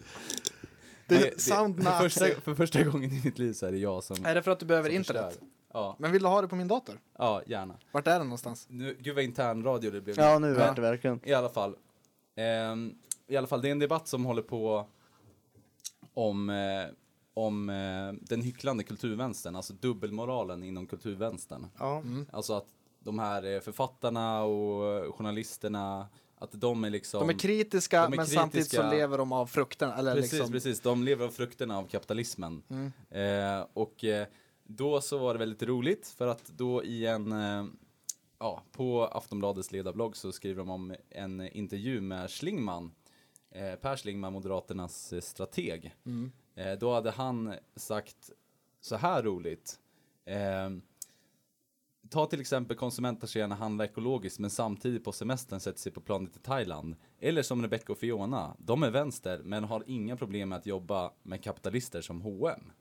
Det 1.09 1.17
är 1.17 1.39
sound 1.39 1.85
för, 1.85 1.91
första, 2.09 2.27
för 2.41 2.55
första 2.55 2.83
gången 2.85 3.13
i 3.13 3.21
mitt 3.25 3.39
liv 3.39 3.53
så 3.53 3.67
är 3.67 3.73
det 3.73 3.79
jag 3.79 4.05
som, 4.05 4.25
Är 4.25 4.35
det 4.35 4.43
för 4.43 4.51
att 4.51 4.61
du 4.61 4.67
behöver 4.67 4.91
internet? 4.91 5.25
förstör. 5.33 5.49
Ja, 5.73 5.97
Men 5.99 6.13
vill 6.13 6.23
du 6.23 6.29
ha 6.29 6.43
det 6.43 6.49
på 6.49 6.57
min 6.57 6.69
dator? 6.69 7.01
ja, 7.19 7.43
gärna. 7.47 7.75
Vart 7.93 8.07
är 8.07 8.19
den 8.19 8.27
någonstans? 8.27 8.67
Nu, 8.71 8.97
gud 9.01 9.15
vad 9.15 9.25
intern 9.25 9.63
radio 9.65 9.91
det 9.91 10.01
blev. 10.01 10.19
Ja, 10.19 10.39
nu 10.39 10.57
är 10.57 10.75
det 10.75 10.81
verkligen. 10.81 11.21
I 11.25 11.33
alla 11.35 11.49
fall. 11.49 11.77
ehm, 12.37 12.95
I 13.27 13.37
alla 13.37 13.47
fall, 13.47 13.63
det 13.63 13.69
är 13.69 13.73
en 13.73 13.79
debatt 13.79 14.09
som 14.09 14.25
håller 14.25 14.43
på 14.43 14.87
om, 16.15 16.51
eh, 16.51 16.87
om 17.35 17.69
eh, 17.71 18.13
den 18.29 18.43
hycklande 18.43 18.85
kulturvänstern, 18.85 19.57
alltså 19.57 19.73
dubbelmoralen 19.73 20.63
inom 20.63 20.87
kulturvänstern. 20.87 21.67
Ja. 21.79 22.03
Alltså 22.33 22.53
att 22.55 22.67
de 23.07 23.19
här 23.19 23.55
eh, 23.55 23.61
författarna 23.61 24.43
och 24.43 25.15
journalisterna, 25.15 26.09
att 26.39 26.51
de 26.53 26.85
är 26.85 26.91
liksom... 26.91 27.21
De 27.21 27.35
är 27.35 27.39
kritiska, 27.39 28.03
de 28.03 28.13
är 28.13 28.17
men 28.17 28.27
samtidigt 28.27 28.71
så 28.71 28.91
lever 28.91 29.19
de 29.19 29.33
av 29.33 29.47
frukterna. 29.47 29.97
Eller 29.97 30.15
Precis, 30.15 30.33
liksom, 30.33 30.53
precis. 30.53 30.81
De 30.81 31.05
lever 31.05 31.25
av 31.25 31.31
frukterna 31.31 31.79
av 31.79 31.87
kapitalismen. 31.87 32.63
Mm. 32.69 32.93
Eh, 33.11 33.67
och 33.73 34.05
eh, 34.05 34.27
då 34.65 35.01
så 35.01 35.19
var 35.19 35.35
det 35.35 35.39
väldigt 35.39 35.63
roligt 35.63 36.15
för 36.19 36.27
att 36.27 36.47
då 36.47 36.85
i 36.85 37.07
en, 37.07 37.33
eh, 37.33 37.65
ja, 38.39 38.63
på 38.73 39.05
Aftonbladets 39.05 39.73
ledarblogg 39.73 40.17
så 40.17 40.33
skriver 40.33 40.59
de 40.59 40.71
om 40.71 40.95
en 41.11 41.41
intervju 41.41 42.01
med 42.01 42.31
Schlingman, 42.31 42.93
eh, 43.51 43.75
Per 43.75 43.97
Schlingman, 43.97 44.33
Moderaternas 44.33 45.13
eh, 45.13 45.21
strateg. 45.21 45.95
Mm. 46.07 46.33
Eh, 46.55 46.79
då 46.79 46.95
hade 46.95 47.11
han 47.11 47.55
sagt 47.77 48.31
så 48.81 48.97
här 48.97 49.23
roligt. 49.23 49.81
Ta 52.11 52.27
till 52.27 52.41
exempel 52.41 52.77
konsumenter 52.77 53.27
som 53.27 53.39
gärna 53.39 53.55
handlar 53.55 53.85
ekologiskt 53.85 54.39
men 54.39 54.51
samtidigt 54.51 55.05
på 55.05 55.13
semestern 55.13 55.61
sätter 55.61 55.81
sig 55.81 55.93
på 55.93 56.01
planet 56.01 56.33
till 56.33 56.43
Thailand. 56.43 56.97
Eller 57.21 57.43
som 57.43 57.63
Rebecca 57.63 57.93
och 57.93 57.99
Fiona, 57.99 58.57
de 58.59 58.83
är 58.83 58.91
vänster 58.91 59.41
men 59.45 59.65
har 59.65 59.85
inga 59.87 60.17
problem 60.17 60.49
med 60.49 60.59
att 60.59 60.67
jobba 60.67 61.13
med 61.23 61.43
kapitalister 61.43 62.01
som 62.01 62.21
H&M. 62.21 62.73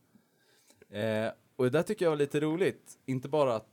Eh, 0.89 1.31
och 1.55 1.63
det 1.63 1.69
där 1.69 1.83
tycker 1.83 2.05
jag 2.05 2.09
var 2.09 2.17
lite 2.17 2.39
roligt. 2.39 2.97
Inte 3.05 3.29
bara 3.29 3.55
att, 3.55 3.69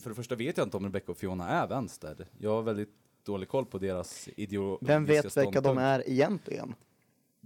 för 0.00 0.10
det 0.10 0.16
första 0.16 0.34
vet 0.34 0.56
jag 0.56 0.66
inte 0.66 0.76
om 0.76 0.84
Rebecca 0.84 1.12
och 1.12 1.18
Fiona 1.18 1.48
är 1.48 1.66
vänster. 1.66 2.28
Jag 2.38 2.50
har 2.50 2.62
väldigt 2.62 2.94
dålig 3.24 3.48
koll 3.48 3.66
på 3.66 3.78
deras 3.78 4.28
ideologiska 4.36 4.92
Vem 4.92 5.04
vet 5.04 5.24
vilka 5.24 5.50
de 5.50 5.52
ståndpunkt. 5.52 5.80
är 5.80 6.10
egentligen? 6.10 6.74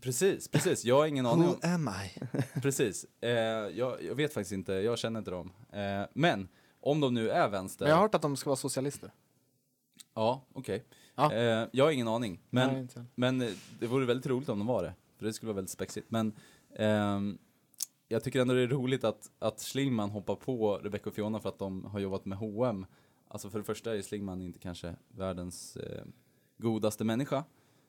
Precis, 0.00 0.48
precis. 0.48 0.84
Jag 0.84 0.96
har 0.96 1.06
ingen 1.06 1.26
aning 1.26 1.48
om... 1.48 1.54
Who 1.62 1.68
am 1.74 1.88
I? 1.88 2.20
Precis. 2.60 3.06
Eh, 3.20 3.30
jag, 3.30 4.02
jag 4.02 4.14
vet 4.14 4.32
faktiskt 4.34 4.52
inte, 4.52 4.72
jag 4.72 4.98
känner 4.98 5.18
inte 5.18 5.30
dem. 5.30 5.52
Eh, 5.72 6.08
men 6.12 6.48
om 6.80 7.00
de 7.00 7.14
nu 7.14 7.30
är 7.30 7.48
vänster. 7.48 7.84
Men 7.84 7.90
jag 7.90 7.96
har 7.96 8.02
hört 8.02 8.14
att 8.14 8.22
de 8.22 8.36
ska 8.36 8.50
vara 8.50 8.56
socialister. 8.56 9.10
Ja, 10.14 10.44
okej. 10.52 10.84
Ja. 11.14 11.32
Eh, 11.32 11.68
jag 11.72 11.84
har 11.84 11.90
ingen 11.90 12.08
aning. 12.08 12.40
Men, 12.50 12.70
Nej, 12.70 12.80
inte 12.80 13.04
men 13.14 13.40
eh, 13.40 13.50
det 13.78 13.86
vore 13.86 14.06
väldigt 14.06 14.26
roligt 14.26 14.48
om 14.48 14.58
de 14.58 14.66
var 14.66 14.82
det. 14.82 14.94
För 15.18 15.26
det 15.26 15.32
skulle 15.32 15.48
vara 15.48 15.56
väldigt 15.56 15.70
spexigt. 15.70 16.10
Men 16.10 16.32
ehm, 16.76 17.38
jag 18.08 18.24
tycker 18.24 18.40
ändå 18.40 18.54
det 18.54 18.62
är 18.62 18.68
roligt 18.68 19.04
att, 19.04 19.30
att 19.38 19.60
Schlingman 19.60 20.10
hoppar 20.10 20.34
på 20.34 20.78
Rebecca 20.78 21.10
och 21.10 21.14
Fiona 21.14 21.40
för 21.40 21.48
att 21.48 21.58
de 21.58 21.84
har 21.84 22.00
jobbat 22.00 22.24
med 22.24 22.38
H&M. 22.38 22.86
Alltså 23.28 23.50
för 23.50 23.58
det 23.58 23.64
första 23.64 23.96
är 23.96 24.02
Schlingman 24.02 24.42
inte 24.42 24.58
kanske 24.58 24.94
världens 25.08 25.76
eh, 25.76 26.04
godaste 26.58 27.04
människa. 27.04 27.44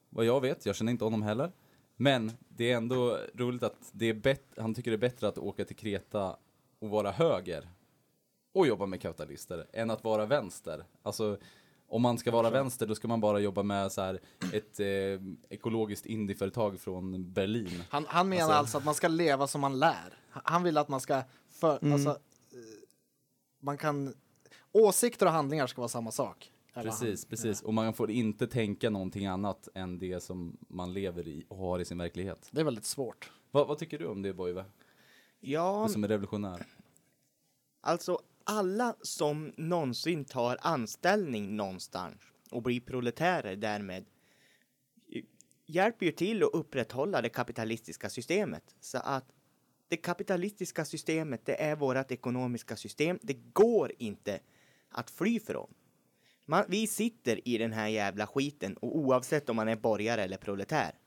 Vad 0.10 0.25
jag 0.25 0.41
vet, 0.41 0.65
jag 0.65 0.75
känner 0.75 0.91
inte 0.91 1.03
honom 1.03 1.21
heller. 1.21 1.51
Men 1.95 2.31
det 2.48 2.71
är 2.71 2.77
ändå 2.77 3.17
roligt 3.36 3.63
att 3.63 3.89
det 3.91 4.05
är 4.25 4.62
han 4.62 4.74
tycker 4.74 4.91
det 4.91 4.98
är 4.98 5.10
bättre 5.10 5.27
att 5.27 5.38
åka 5.38 5.65
till 5.65 5.75
Kreta 5.75 6.38
och 6.79 6.89
vara 6.89 7.12
höger 7.12 7.69
och 8.53 8.67
jobba 8.67 8.86
med 8.86 9.01
kapitalister 9.01 9.67
än 9.74 9.89
att 9.91 10.03
vara 10.03 10.25
vänster. 10.25 10.86
Alltså 11.03 11.38
om 11.88 12.01
man 12.01 12.17
ska 12.17 12.31
vara 12.31 12.50
vänster 12.50 12.88
då 12.88 12.96
ska 12.96 13.08
man 13.08 13.22
bara 13.22 13.39
jobba 13.39 13.63
med 13.63 13.91
så 13.91 14.01
här 14.01 14.20
ett 14.53 14.79
eh, 14.79 14.88
ekologiskt 15.50 16.05
indieföretag 16.05 16.79
från 16.79 17.34
Berlin. 17.34 17.84
Han, 17.89 18.05
han 18.08 18.29
menar 18.29 18.41
Alltså- 18.43 18.58
alltså, 18.58 18.77
att 18.77 18.86
man 18.86 18.96
ska 18.96 19.08
leva 19.08 19.48
som 19.48 19.62
man 19.62 19.79
lär. 19.79 20.17
Han- 20.29 20.63
vill 20.63 20.77
att 20.77 20.88
man 20.88 21.01
ska... 21.01 21.22
För, 21.50 21.79
Mm. 21.81 21.93
alltså, 21.93 22.10
eh, 22.10 22.17
man 23.60 23.77
kan... 23.77 24.13
Åsikter 24.72 25.25
och 25.25 25.31
handlingar 25.31 25.67
ska 25.67 25.81
vara 25.81 25.89
samma 25.89 26.12
sak. 26.12 26.51
Precis, 26.74 27.24
han- 27.25 27.29
precis. 27.29 27.62
Och 27.62 27.74
man 27.74 27.93
får 27.93 28.12
inte 28.12 28.48
tänka 28.48 28.89
någonting 28.89 29.25
annat 29.25 29.67
än 29.74 30.00
det 30.00 30.24
som 30.24 30.58
man 30.67 30.93
lever 30.93 31.27
i 31.27 31.46
och 31.48 31.58
har 31.58 31.79
i 31.79 31.86
sin 31.86 31.98
verklighet. 31.98 32.50
Det 32.51 32.62
är 32.62 32.65
väldigt 32.65 32.86
svårt. 32.86 33.31
Vad, 33.51 33.67
vad 33.67 33.77
tycker 33.77 34.00
du 34.00 34.05
om 34.08 34.22
det 34.22 34.34
Boive? 34.34 34.65
Ja, 35.39 35.84
Du 35.88 35.93
som 35.93 36.03
är 36.03 36.08
revolutionär. 36.08 36.65
alltså 37.81 38.20
alla 38.43 38.95
som 39.01 39.53
någonsin 39.57 40.25
tar 40.25 40.57
anställning 40.62 41.55
någonstans 41.55 42.21
och 42.51 42.62
blir 42.62 42.81
proletärer 42.81 43.55
därmed 43.55 44.05
eh, 45.15 45.24
hjälper 45.65 46.05
ju 46.05 46.12
till 46.12 46.43
att 46.43 46.53
upprätthålla 46.53 47.21
det 47.21 47.29
kapitalistiska 47.29 48.10
systemet. 48.10 48.75
Så 48.79 48.98
att 48.98 49.31
det 49.88 49.98
kapitalistiska 49.98 50.86
systemet, 50.86 51.45
det 51.45 51.63
är 51.63 51.75
vårt 51.75 52.12
ekonomiska 52.12 52.75
system. 52.75 53.19
Det 53.21 53.53
går 53.53 53.91
inte 53.98 54.39
att 54.89 55.10
fly 55.10 55.39
från. 55.39 55.74
Man, 56.45 56.65
vi 56.67 56.88
sitter 56.88 57.48
i 57.48 57.57
den 57.57 57.74
här 57.74 57.88
jävla 57.88 58.27
skiten 58.27 58.77
och 58.77 58.98
oavsett 58.98 59.50
om 59.50 59.55
man 59.55 59.67
är 59.67 59.75
borgare 59.75 60.24
eller 60.24 60.38
proletär. 60.38 61.00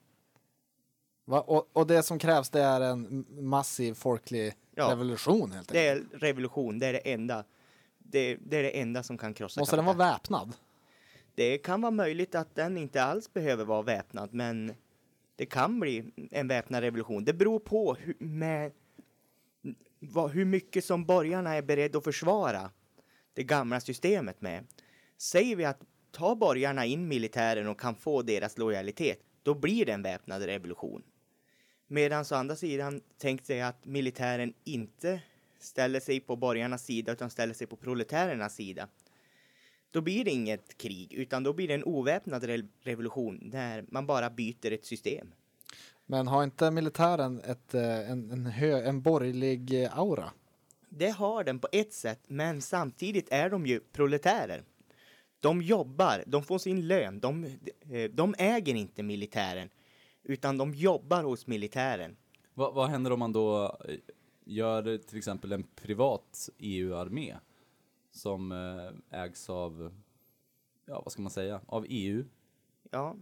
Va? 1.25 1.41
Och, 1.41 1.71
och 1.73 1.87
det 1.87 2.03
som 2.03 2.19
krävs 2.19 2.51
det 2.51 2.63
är 2.63 2.81
en 2.81 3.27
massiv 3.31 3.95
folklig 3.95 4.55
Ja. 4.77 4.91
revolution 4.91 5.53
helt 5.53 5.69
Det 5.69 5.89
är 5.89 6.05
revolution, 6.13 6.79
det 6.79 6.87
är 6.87 6.93
det 6.93 7.13
enda. 7.13 7.45
Det, 7.99 8.37
det 8.47 8.57
är 8.57 8.63
det 8.63 8.81
enda 8.81 9.03
som 9.03 9.19
kan 9.19 9.35
krossa 9.35 9.61
Måste 9.61 9.77
den 9.77 9.85
vara 9.85 9.97
väpnad? 9.97 10.53
Det 11.35 11.59
kan 11.59 11.81
vara 11.81 11.91
möjligt 11.91 12.35
att 12.35 12.55
den 12.55 12.77
inte 12.77 13.03
alls 13.03 13.33
behöver 13.33 13.65
vara 13.65 13.83
väpnad, 13.83 14.35
men 14.35 14.73
det 15.37 15.47
kan 15.47 15.81
bli 15.81 16.05
en 16.31 16.49
väpnad 16.49 16.83
revolution. 16.83 17.25
Det 17.25 17.33
beror 17.33 17.59
på 17.59 17.95
hur, 17.95 18.17
med, 18.19 18.73
vad, 19.99 20.31
hur 20.31 20.45
mycket 20.45 20.85
som 20.85 21.05
borgarna 21.05 21.55
är 21.55 21.63
beredda 21.63 21.99
att 21.99 22.05
försvara 22.05 22.71
det 23.35 23.45
gamla 23.45 23.81
systemet 23.81 24.41
med. 24.41 24.67
Säger 25.19 25.57
vi 25.57 25.65
att 25.65 25.81
ta 26.11 26.35
borgarna 26.35 26.85
in 26.85 27.09
militären 27.09 27.69
och 27.69 27.81
kan 27.81 27.95
få 27.95 28.23
deras 28.23 28.59
lojalitet, 28.59 29.19
då 29.43 29.55
blir 29.55 29.87
det 29.87 29.93
en 29.93 30.03
väpnad 30.03 30.43
revolution. 30.43 31.03
Medan 31.87 32.25
å 32.31 32.35
andra 32.35 32.57
sidan 32.57 33.01
tänkt 33.19 33.47
sig 33.47 33.61
att 33.61 33.85
militären 33.85 34.55
inte 34.65 35.21
ställer 35.59 36.01
sig 36.01 36.21
på 36.21 36.37
borgarnas 36.37 36.85
sida 36.85 37.13
utan 37.13 37.31
ställer 37.31 37.55
sig 37.55 37.67
på 37.67 37.77
proletärernas 37.77 38.55
sida 38.55 38.89
då 39.95 40.01
blir 40.01 40.25
det 40.25 40.31
inget 40.31 40.79
krig, 40.79 41.13
utan 41.13 41.43
då 41.43 41.53
blir 41.53 41.69
det 41.69 41.75
en 41.75 41.85
oväpnad 41.85 42.45
re 42.45 42.63
revolution 42.83 43.51
där 43.51 43.85
man 43.89 44.07
bara 44.07 44.31
byter 44.31 44.73
ett 44.73 44.85
system. 44.85 45.35
Men 46.07 46.29
har 46.29 46.45
inte 46.45 46.71
militären 46.71 47.41
ett, 47.41 47.75
eh, 47.75 48.11
en, 48.11 48.31
en, 48.31 48.47
hö, 48.47 48.83
en 48.83 49.03
borgerlig 49.03 49.83
eh, 49.83 49.99
aura? 49.99 50.31
Det 50.89 51.11
har 51.11 51.45
den 51.45 51.59
på 51.59 51.69
ett 51.73 51.93
sätt, 51.93 52.21
men 52.27 52.63
samtidigt 52.63 53.29
är 53.31 53.51
de 53.51 53.67
ju 53.67 53.81
proletärer. 53.81 54.63
De 55.41 55.63
jobbar, 55.63 56.25
de 56.27 56.45
får 56.45 56.59
sin 56.59 56.89
lön, 56.89 57.21
de, 57.21 57.45
eh, 57.91 58.11
de 58.11 58.35
äger 58.39 58.75
inte 58.75 59.03
militären, 59.03 59.69
utan 60.25 60.59
de 60.59 60.75
jobbar 60.75 61.23
hos 61.23 61.47
militären. 61.47 62.17
Vad, 62.55 62.75
vad 62.75 62.89
händer 62.89 63.11
om 63.11 63.19
man 63.19 63.33
då 63.33 63.79
eh, 63.89 63.97
gör 64.45 64.99
till 64.99 65.19
exempel 65.19 65.53
en 65.53 65.63
privat 65.63 66.49
EU-armé 66.59 67.37
som 68.11 68.53
eh, 68.53 69.21
ägs 69.23 69.51
av, 69.51 69.95
ja 70.87 71.03
vad 71.05 71.13
ska 71.13 71.23
man 71.23 71.31
säga, 71.31 71.61
av 71.67 71.87
EU? 71.89 72.25
Ja. 72.91 73.17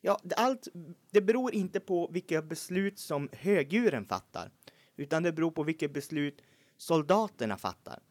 Ja, 0.00 0.20
allt, 0.36 0.68
det 1.10 1.20
beror 1.20 1.54
inte 1.54 1.80
på 1.80 2.08
vilka 2.12 2.42
beslut 2.42 2.98
som 2.98 3.28
högdjuren 3.32 4.06
fattar, 4.06 4.50
utan 4.96 5.22
det 5.22 5.32
beror 5.32 5.50
på 5.50 5.62
vilka 5.62 5.88
beslut 5.88 6.42
soldaterna 6.76 7.56
fattar. 7.56 8.02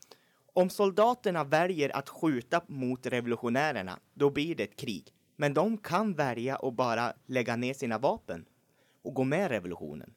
Om 0.54 0.70
soldaterna 0.70 1.44
väljer 1.44 1.96
att 1.96 2.10
skjuta 2.10 2.62
mot 2.68 3.06
revolutionärerna, 3.06 4.00
då 4.13 4.30
blir 4.30 4.56
det 4.56 4.63
ett 4.63 4.75
krig. 4.75 5.15
Men 5.36 5.54
de 5.54 5.77
kan 5.77 6.13
välja 6.13 6.56
att 6.56 6.74
bara 6.74 7.13
lägga 7.25 7.56
ner 7.56 7.74
sina 7.74 7.98
vapen 7.98 8.46
och 9.01 9.13
gå 9.13 9.24
med 9.24 9.50
revolutionen. 9.51 10.13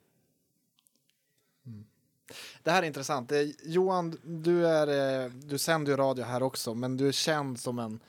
Det 2.62 2.70
här 2.70 2.82
är 2.82 2.86
intressant. 2.86 3.32
Eh, 3.32 3.38
Johan, 3.64 4.18
du, 4.24 4.66
är, 4.66 5.22
eh, 5.24 5.30
du 5.30 5.58
sänder 5.58 5.92
ju 5.92 5.96
radio 5.96 6.24
här 6.24 6.42
också, 6.42 6.74
men 6.74 6.96
du 6.96 7.08
är 7.08 7.12
känd 7.12 7.60
som 7.60 7.78
en, 7.78 8.00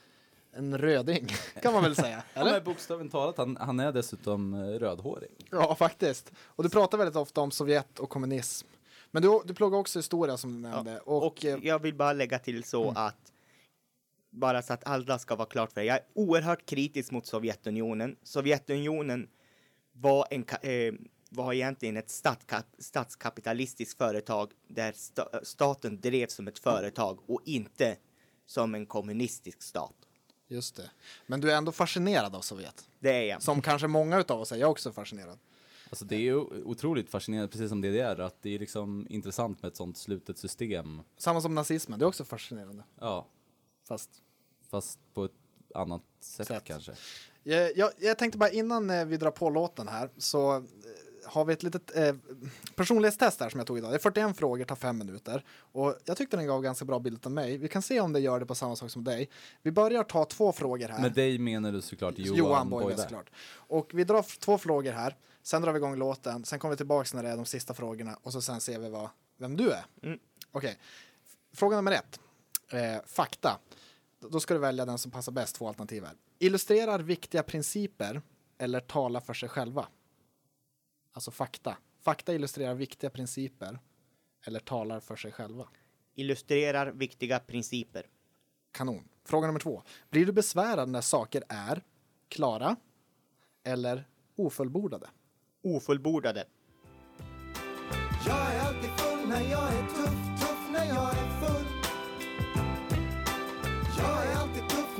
en 0.52 0.78
röding, 0.78 1.26
kan 1.62 1.72
man 1.72 1.82
väl 1.82 1.96
säga? 1.96 2.22
Ja, 2.34 2.40
Eller? 2.40 2.60
bokstavligt 2.60 3.12
talat, 3.12 3.36
han, 3.38 3.56
han 3.60 3.80
är 3.80 3.92
dessutom 3.92 4.54
eh, 4.54 4.58
rödhårig. 4.58 5.46
Ja, 5.50 5.74
faktiskt. 5.74 6.32
Och 6.44 6.62
du 6.62 6.70
pratar 6.70 6.98
väldigt 6.98 7.16
ofta 7.16 7.40
om 7.40 7.50
Sovjet 7.50 7.98
och 7.98 8.10
kommunism. 8.10 8.66
Men 9.10 9.22
du, 9.22 9.40
du 9.44 9.54
pluggar 9.54 9.78
också 9.78 9.98
historia 9.98 10.36
som 10.36 10.62
du 10.62 10.68
nämnde. 10.68 10.98
och, 10.98 11.26
Och 11.26 11.44
eh, 11.44 11.58
jag 11.62 11.78
vill 11.78 11.94
bara 11.94 12.12
lägga 12.12 12.38
till 12.38 12.64
så 12.64 12.92
att 12.96 13.29
bara 14.30 14.62
så 14.62 14.72
att 14.72 14.86
alla 14.86 15.18
ska 15.18 15.36
vara 15.36 15.48
klart 15.48 15.72
för 15.72 15.80
det. 15.80 15.86
Jag 15.86 15.96
är 15.96 16.04
oerhört 16.14 16.66
kritisk 16.66 17.10
mot 17.10 17.26
Sovjetunionen. 17.26 18.16
Sovjetunionen 18.22 19.28
var, 19.92 20.26
en, 20.30 20.44
eh, 20.62 20.94
var 21.30 21.52
egentligen 21.52 21.96
ett 21.96 22.10
statska, 22.10 22.62
statskapitalistiskt 22.78 23.98
företag 23.98 24.52
där 24.68 24.92
sta, 24.92 25.40
staten 25.42 26.00
drevs 26.00 26.34
som 26.34 26.48
ett 26.48 26.58
företag 26.58 27.18
och 27.26 27.40
inte 27.44 27.96
som 28.46 28.74
en 28.74 28.86
kommunistisk 28.86 29.62
stat. 29.62 29.94
Just 30.48 30.76
det. 30.76 30.90
Men 31.26 31.40
du 31.40 31.52
är 31.52 31.56
ändå 31.56 31.72
fascinerad 31.72 32.34
av 32.34 32.40
Sovjet. 32.40 32.88
Det 32.98 33.10
är 33.10 33.22
jag. 33.22 33.42
Som 33.42 33.62
kanske 33.62 33.86
många 33.86 34.20
utav 34.20 34.40
oss 34.40 34.52
är. 34.52 34.56
Jag 34.56 34.66
är 34.66 34.70
också 34.70 34.92
fascinerad. 34.92 35.38
Alltså 35.90 36.04
det 36.04 36.16
är 36.16 36.20
ju 36.20 36.36
otroligt 36.64 37.10
fascinerande, 37.10 37.48
precis 37.48 37.68
som 37.68 37.80
DDR, 37.80 38.20
att 38.20 38.42
det 38.42 38.54
är 38.54 38.58
liksom 38.58 39.06
intressant 39.10 39.62
med 39.62 39.68
ett 39.68 39.76
sånt 39.76 39.98
slutet 39.98 40.38
system. 40.38 41.02
Samma 41.16 41.40
som 41.40 41.54
nazismen. 41.54 41.98
Det 41.98 42.04
är 42.04 42.06
också 42.06 42.24
fascinerande. 42.24 42.84
Ja, 43.00 43.26
Fast 43.90 44.10
fast 44.70 44.98
på 45.14 45.24
ett 45.24 45.32
annat 45.74 46.02
sätt, 46.20 46.46
Sätt. 46.46 46.64
kanske. 46.64 46.92
Jag, 47.42 47.76
jag, 47.76 47.90
jag 47.98 48.18
tänkte 48.18 48.38
bara 48.38 48.50
innan 48.50 48.90
eh, 48.90 49.04
vi 49.04 49.16
drar 49.16 49.30
på 49.30 49.50
låten 49.50 49.88
här 49.88 50.10
så 50.18 50.56
eh, 50.56 50.62
har 51.26 51.44
vi 51.44 51.52
ett 51.52 51.62
litet 51.62 51.96
eh, 51.96 52.14
personlighetstest 52.76 53.40
här 53.40 53.48
som 53.48 53.60
jag 53.60 53.66
tog 53.66 53.78
idag. 53.78 53.90
Det 53.90 53.94
är 53.94 53.98
41 53.98 54.36
frågor, 54.36 54.64
tar 54.64 54.76
fem 54.76 54.98
minuter. 54.98 55.44
Och 55.50 55.96
jag 56.04 56.16
tyckte 56.16 56.36
den 56.36 56.46
gav 56.46 56.62
ganska 56.62 56.84
bra 56.84 56.98
bild 56.98 57.26
av 57.26 57.32
mig. 57.32 57.58
Vi 57.58 57.68
kan 57.68 57.82
se 57.82 58.00
om 58.00 58.12
det 58.12 58.20
gör 58.20 58.40
det 58.40 58.46
på 58.46 58.54
samma 58.54 58.76
sak 58.76 58.90
som 58.90 59.04
dig. 59.04 59.28
Vi 59.62 59.70
börjar 59.72 60.04
ta 60.04 60.24
två 60.24 60.52
frågor 60.52 60.88
här. 60.88 61.02
Med 61.02 61.12
dig 61.12 61.38
menar 61.38 61.72
du 61.72 61.80
såklart 61.80 62.14
Johan, 62.18 62.36
Johan 62.38 62.70
Boyve 62.70 62.96
såklart. 62.96 63.30
Och 63.52 63.90
vi 63.94 64.04
drar 64.04 64.22
två 64.38 64.58
frågor 64.58 64.92
här. 64.92 65.16
Sen 65.42 65.62
drar 65.62 65.72
vi 65.72 65.76
igång 65.76 65.96
låten. 65.96 66.44
Sen 66.44 66.58
kommer 66.58 66.70
vi 66.72 66.76
tillbaks 66.76 67.14
när 67.14 67.22
det 67.22 67.28
är 67.28 67.36
de 67.36 67.46
sista 67.46 67.74
frågorna. 67.74 68.18
Och 68.22 68.32
så 68.32 68.42
sen 68.42 68.60
ser 68.60 68.78
vi 68.78 68.88
vad, 68.88 69.08
vem 69.36 69.56
du 69.56 69.70
är. 69.70 69.84
Mm. 70.02 70.18
Okej. 70.52 70.78
F- 71.24 71.36
Fråga 71.58 71.76
nummer 71.76 71.92
ett. 71.92 72.20
Eh, 72.72 73.02
fakta. 73.06 73.60
Då 74.18 74.40
ska 74.40 74.54
du 74.54 74.60
välja 74.60 74.86
den 74.86 74.98
som 74.98 75.10
passar 75.10 75.32
bäst. 75.32 75.56
Två 75.56 75.68
alternativ 75.68 76.04
här. 76.04 76.14
Illustrerar 76.38 76.98
viktiga 76.98 77.42
principer 77.42 78.22
eller 78.58 78.80
talar 78.80 79.20
för 79.20 79.34
sig 79.34 79.48
själva. 79.48 79.88
Alltså 81.12 81.30
fakta. 81.30 81.76
Fakta 82.00 82.34
illustrerar 82.34 82.74
viktiga 82.74 83.10
principer 83.10 83.78
eller 84.46 84.60
talar 84.60 85.00
för 85.00 85.16
sig 85.16 85.32
själva. 85.32 85.68
illustrerar 86.14 86.86
viktiga 86.92 87.38
principer. 87.38 88.06
Kanon. 88.72 89.08
Fråga 89.24 89.46
nummer 89.46 89.60
två. 89.60 89.82
Blir 90.10 90.26
du 90.26 90.32
besvärad 90.32 90.88
när 90.88 91.00
saker 91.00 91.44
är 91.48 91.82
klara 92.28 92.76
eller 93.64 94.08
ofullbordade? 94.36 95.10
Ofullbordade. 95.62 96.44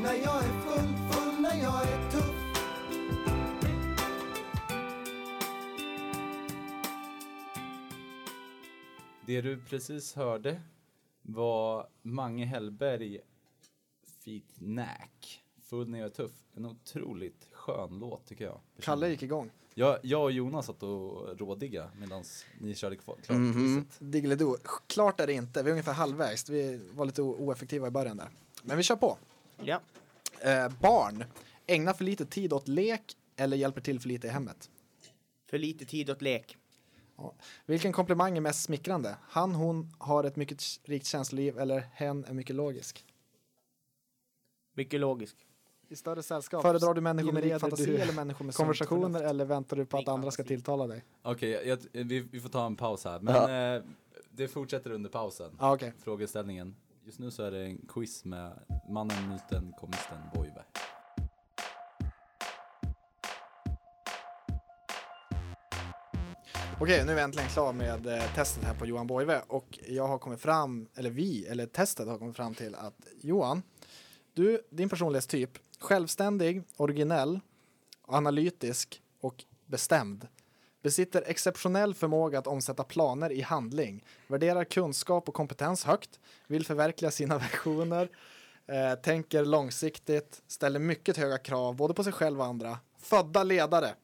När 0.03 0.15
jag 0.15 0.37
är 0.45 0.61
full, 0.61 0.95
full 1.11 1.41
när 1.41 1.63
jag 1.63 1.83
är 1.83 2.11
tuff. 2.11 2.35
Det 9.27 9.41
du 9.41 9.59
precis 9.69 10.15
hörde 10.15 10.61
var 11.23 11.87
Mange 12.03 12.45
Hellberg 12.45 13.19
Feet 14.25 14.45
Nack. 14.59 15.43
Full 15.63 15.89
när 15.89 15.99
jag 15.99 16.07
är 16.07 16.11
tuff. 16.15 16.33
En 16.57 16.67
otroligt 16.67 17.49
skön 17.53 17.99
låt 17.99 18.27
tycker 18.27 18.45
jag. 18.45 18.61
Kalle 18.81 19.09
gick 19.09 19.23
igång. 19.23 19.51
Jag, 19.75 19.99
jag 20.03 20.23
och 20.23 20.33
Jonas 20.33 20.67
satt 20.67 20.83
och 20.83 21.39
rådigga 21.39 21.91
medan 21.99 22.25
ni 22.59 22.75
körde 22.75 22.97
kvar, 22.97 23.17
klart 23.25 23.39
Mhm. 23.39 23.53
quizet. 23.53 24.13
Diggilidoo. 24.13 24.57
Klart 24.87 25.21
är 25.21 25.27
det 25.27 25.33
inte. 25.33 25.63
Vi 25.63 25.69
är 25.69 25.73
ungefär 25.73 25.93
halvvägs. 25.93 26.49
Vi 26.51 26.81
var 26.95 27.05
lite 27.07 27.23
oeffektiva 27.23 27.87
i 27.89 27.91
början 27.91 28.17
där. 28.17 28.29
Men 28.63 28.77
vi 28.77 28.83
kör 28.83 28.97
på. 28.97 29.19
Ja. 29.65 29.81
Eh, 30.41 30.69
barn. 30.81 31.25
Ägnar 31.67 31.93
för 31.93 32.05
lite 32.05 32.27
tid 32.27 32.53
åt 32.53 32.69
lek 32.69 33.17
eller 33.37 33.57
hjälper 33.57 33.81
till 33.81 34.01
för 34.01 34.09
lite 34.09 34.27
i 34.27 34.31
hemmet. 34.31 34.71
För 35.51 35.59
lite 35.59 35.85
tid 35.85 36.11
åt 36.11 36.23
lek. 36.23 36.57
Ja. 37.17 37.35
Vilken 37.67 37.93
komplimang 37.93 38.37
är 38.37 38.41
mest 38.41 38.63
smickrande? 38.63 39.17
Han, 39.23 39.55
hon 39.55 39.93
har 39.99 40.25
ett 40.25 40.37
mycket 40.37 40.63
rikt 40.85 41.07
känsloliv 41.07 41.59
eller 41.59 41.79
hen 41.93 42.25
är 42.25 42.35
mycket 42.35 42.57
logisk? 42.57 43.05
Mycket 44.75 45.01
logisk. 45.01 45.37
I 45.89 45.97
större 45.97 46.23
sällskap. 46.23 46.63
Föredrar 46.63 46.95
du 46.95 47.01
människor 47.01 47.33
med 47.33 47.43
rik 47.43 47.61
fantasi 47.61 47.87
du 47.87 47.97
eller 47.99 48.13
människor 48.13 48.45
med 48.45 48.55
konversationer 48.57 49.23
eller 49.23 49.45
väntar 49.45 49.77
du 49.77 49.87
på 49.87 49.99
att 49.99 50.09
andra 50.09 50.31
ska 50.31 50.45
tilltala 50.45 50.87
dig? 50.87 51.05
Okej, 51.23 51.51
jag- 51.69 51.79
vi, 51.93 52.21
vi 52.21 52.41
får 52.41 52.49
ta 52.49 52.67
en 52.67 52.77
paus 52.77 53.05
här. 53.05 53.21
Men 53.21 53.77
eh, 53.77 53.83
det 54.31 54.49
fortsätter 54.49 54.91
under 54.91 55.11
pausen. 55.11 55.57
Ja, 55.61 55.75
okej. 55.75 55.93
Frågeställningen. 55.99 56.77
Just 57.11 57.21
nu 57.21 57.31
så 57.31 57.43
är 57.43 57.51
det 57.51 57.65
en 57.65 57.79
quiz 57.89 58.25
med 58.25 58.53
mannen, 58.89 59.29
myten, 59.29 59.73
komisten 59.81 60.19
Boive. 60.35 60.65
Okej, 66.81 67.05
nu 67.05 67.13
är 67.13 67.17
vi 67.17 67.21
äntligen 67.21 67.49
klar 67.49 67.73
med 67.73 68.07
eh, 68.07 68.35
testet 68.35 68.65
här 68.65 68.75
på 68.75 68.87
Johan 68.87 69.07
Boive 69.07 69.43
och 69.49 69.79
jag 69.89 70.09
har 70.09 70.19
kommit 70.19 70.41
fram, 70.41 70.89
eller 70.95 71.11
vi, 71.11 71.47
eller 71.47 71.67
testet 71.67 72.09
har 72.09 72.19
kommit 72.19 72.37
fram 72.37 72.55
till 72.55 72.75
att 72.75 73.07
Johan, 73.21 73.63
du, 74.33 74.61
din 74.71 74.89
personlighetstyp, 74.89 75.59
självständig, 75.79 76.63
originell, 76.77 77.41
analytisk 78.03 79.03
och 79.21 79.45
bestämd. 79.67 80.27
Besitter 80.83 81.25
exceptionell 81.27 81.95
förmåga 81.95 82.39
att 82.39 82.47
omsätta 82.47 82.85
planer 82.85 83.33
i 83.33 83.41
handling, 83.41 84.05
värderar 84.27 84.65
kunskap 84.65 85.29
och 85.29 85.35
kompetens 85.35 85.85
högt, 85.85 86.21
vill 86.47 86.67
förverkliga 86.67 87.11
sina 87.11 87.39
visioner, 87.53 88.09
eh, 88.67 88.95
tänker 88.95 89.45
långsiktigt, 89.45 90.43
ställer 90.47 90.79
mycket 90.79 91.17
höga 91.17 91.39
krav 91.39 91.77
både 91.77 91.95
på 91.95 92.05
sig 92.05 92.13
själv 92.13 92.41
och 92.41 92.47
andra. 92.47 92.79
Födda 92.99 93.43
ledare, 93.43 93.95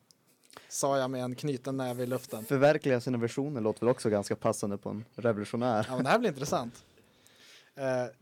sa 0.68 0.99
jag 0.99 1.11
med 1.11 1.25
en 1.25 1.35
knuten 1.35 1.76
näve 1.76 2.02
i 2.02 2.06
luften. 2.06 2.45
Förverkliga 2.45 3.00
sina 3.00 3.18
versioner 3.18 3.61
låter 3.61 3.81
väl 3.81 3.88
också 3.88 4.11
ganska 4.11 4.37
passande 4.37 4.79
på 4.79 4.88
en 4.88 5.05
revolutionär. 5.14 5.87
Ja, 5.88 5.94
men 5.94 6.05
det 6.05 6.11
här 6.11 6.18
blir 6.18 6.31
intressant 6.31 6.85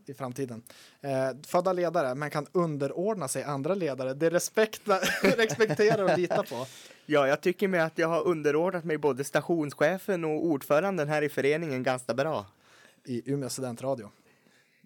i 0.05 0.13
framtiden. 0.13 0.63
Eh, 1.01 1.29
födda 1.47 1.73
ledare, 1.73 2.15
men 2.15 2.29
kan 2.29 2.47
underordna 2.51 3.27
sig 3.27 3.43
andra 3.43 3.75
ledare. 3.75 4.13
Det 4.13 4.29
respekta, 4.29 4.99
respekterar 5.21 6.03
och 6.03 6.17
litar 6.17 6.43
på. 6.43 6.65
Ja, 7.07 7.27
jag 7.27 7.41
tycker 7.41 7.67
med 7.67 7.85
att 7.85 7.97
jag 7.97 8.07
har 8.07 8.27
underordnat 8.27 8.83
mig 8.83 8.97
både 8.97 9.23
stationschefen 9.23 10.25
och 10.25 10.45
ordföranden 10.45 11.09
här 11.09 11.21
i 11.21 11.29
föreningen 11.29 11.83
ganska 11.83 12.13
bra. 12.13 12.45
I 13.03 13.31
Umeå 13.31 13.49
studentradio. 13.49 14.11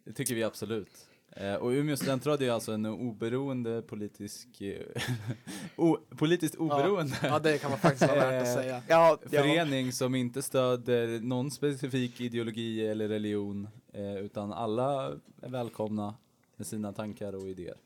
Det 0.03 0.13
tycker 0.13 0.35
vi 0.35 0.43
absolut. 0.43 1.08
Eh, 1.31 1.53
och 1.55 1.69
Umeå 1.69 1.97
studentradio 1.97 2.47
är 2.47 2.51
alltså 2.51 2.71
en 2.71 2.85
oberoende 2.85 3.81
politisk... 3.81 4.61
eh, 4.61 5.03
o, 5.75 5.97
politiskt 6.17 6.55
oberoende 6.55 7.15
Ja, 7.23 7.39
det 7.39 7.57
kan 7.57 7.69
man 7.71 7.79
faktiskt 7.79 8.07
vara 8.11 8.19
värt 8.19 8.41
att 8.41 8.47
Eh, 8.57 8.61
säga. 8.61 8.83
Ja, 8.87 9.17
ja. 9.23 9.29
förening 9.29 9.91
som 9.93 10.15
inte 10.15 10.41
stöder 10.41 11.19
någon 11.19 11.51
specifik 11.51 12.21
ideologi 12.21 12.87
eller 12.87 13.07
religion. 13.07 13.67
Eh, 13.93 14.15
utan 14.17 14.53
alla 14.53 15.05
är 15.41 15.49
välkomna 15.49 16.15
med 16.55 16.67
sina 16.67 16.93
tankar 16.93 17.35
och 17.35 17.49
idéer. 17.49 17.77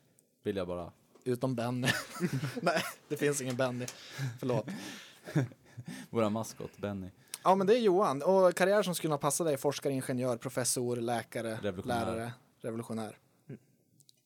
Vill 0.43 0.55
jag 0.55 0.67
bara. 0.67 0.91
Utom 1.23 1.55
Benny. 1.55 1.87
Nej, 2.61 2.81
det 3.07 3.17
finns 3.17 3.41
ingen 3.41 3.55
Benny. 3.55 3.85
Förlåt. 4.39 4.67
Våra 6.09 6.29
maskot 6.29 6.77
Benny. 6.77 7.07
Ja, 7.43 7.55
men 7.55 7.67
det 7.67 7.77
är 7.77 7.79
Johan. 7.79 8.21
Och 8.21 8.55
karriär 8.55 8.83
som 8.83 8.95
skulle 8.95 9.13
ha 9.13 9.17
passat 9.17 9.47
dig, 9.47 9.57
forskare, 9.57 9.93
ingenjör, 9.93 10.37
professor, 10.37 10.95
läkare, 10.95 11.59
Revolutionär. 11.61 12.05
lärare, 12.05 12.31
revolutionär. 12.61 13.17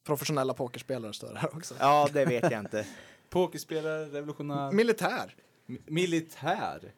Professionella 0.07 0.53
pokerspelare 0.53 1.13
står 1.13 1.33
det 1.33 1.39
här 1.39 1.55
också. 1.55 1.75
ja, 1.79 2.09
det 2.13 2.25
vet 2.25 2.51
jag 2.51 2.59
inte. 2.59 2.85
Pokerspelare, 3.29 4.05
revolutionär, 4.05 4.71
Militär. 4.71 5.35
mi- 5.67 5.81
militär. 5.85 6.93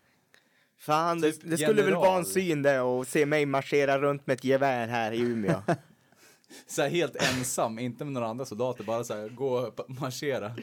Fan, 0.78 1.22
det, 1.22 1.32
Typ 1.32 1.42
det 1.44 1.58
skulle 1.58 1.84
väl 1.84 1.96
vara 1.96 2.18
en 2.18 2.26
syn 2.26 2.62
det 2.62 2.80
och 2.82 3.08
se 3.08 3.26
mig 3.26 3.46
marschera 3.46 4.00
runt 4.00 4.28
med 4.28 4.34
ett 4.34 4.44
gevär 4.44 4.88
här 4.88 5.12
i 5.12 5.20
Umeå. 5.20 5.62
Så 6.68 6.82
här 6.82 6.90
helt 6.90 7.16
ensam, 7.16 7.80
inte 7.80 8.04
med 8.06 8.14
några 8.14 8.28
andra 8.28 8.46
soldater, 8.46 8.84
bara 8.84 9.04
så 9.04 9.14
här 9.16 9.30
gå 9.30 9.50
och 9.60 9.90
marschera. 9.90 10.56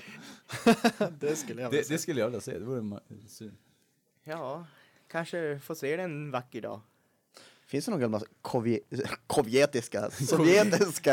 Det 1.21 1.37
skulle 1.37 1.63
jag 1.63 1.71
vilja 1.71 1.83
Det, 1.89 1.95
det 1.95 1.99
skulle 1.99 2.21
jag 2.21 2.27
vilja 2.27 2.41
se, 2.41 2.59
det 2.59 2.65
vore 2.65 2.79
en 2.79 3.01
syn. 3.29 3.57
Ja, 4.25 4.67
kanske 5.09 5.59
får 5.65 5.75
se 5.75 5.97
det 5.97 6.03
en 6.03 6.31
vacker 6.31 6.61
dag. 6.61 6.81
Finns 7.67 7.85
det 7.85 7.91
några 7.91 8.03
gamla 8.03 8.21
sovjetiska 10.11 10.11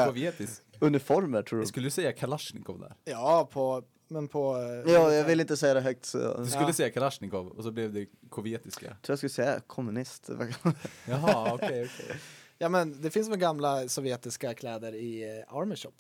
Sovjetisk. 0.06 0.62
Uniformer 0.80 1.42
tror 1.42 1.58
du? 1.60 1.62
Jag 1.64 1.68
skulle 1.70 1.92
säga 1.92 2.12
Kalashnikov 2.12 2.80
där. 2.80 2.96
Ja, 3.06 3.50
på, 3.52 3.84
men 4.08 4.28
på... 4.28 4.56
eh, 4.86 4.94
Ja, 4.94 5.14
jag 5.14 5.24
vill 5.26 5.40
inte 5.40 5.58
säga 5.58 5.74
det 5.74 5.82
högt 5.82 6.06
så 6.06 6.18
jag 6.18 6.30
Du 6.32 6.36
tror 6.36 6.46
skulle 6.46 6.74
säga 6.74 6.90
Kalashnikov 6.90 7.48
och 7.48 7.64
så 7.64 7.72
blev 7.72 7.94
det 7.94 8.08
sovjetiska. 8.36 8.98
jag 9.08 9.18
skulle 9.18 9.30
säga 9.30 9.60
kommunist. 9.68 10.30
Jaha, 11.08 11.54
okej, 11.54 11.68
okej. 11.96 12.16
Ja, 12.58 12.70
men 12.70 13.02
det 13.02 13.10
finns 13.10 13.30
väl 13.30 13.38
gamla 13.38 13.88
sovjetiska 13.88 14.54
kläder 14.54 14.96
i 14.96 15.40
eh, 15.48 15.56
Army 15.56 15.76
Shop? 15.76 15.94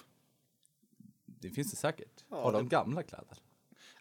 Det 1.25 1.49
finns 1.49 1.71
det 1.71 1.77
säkert. 1.77 2.23
Ja, 2.29 2.41
Har 2.43 2.51
de 2.51 2.63
det- 2.63 2.69
gamla 2.69 3.03
kläder? 3.03 3.37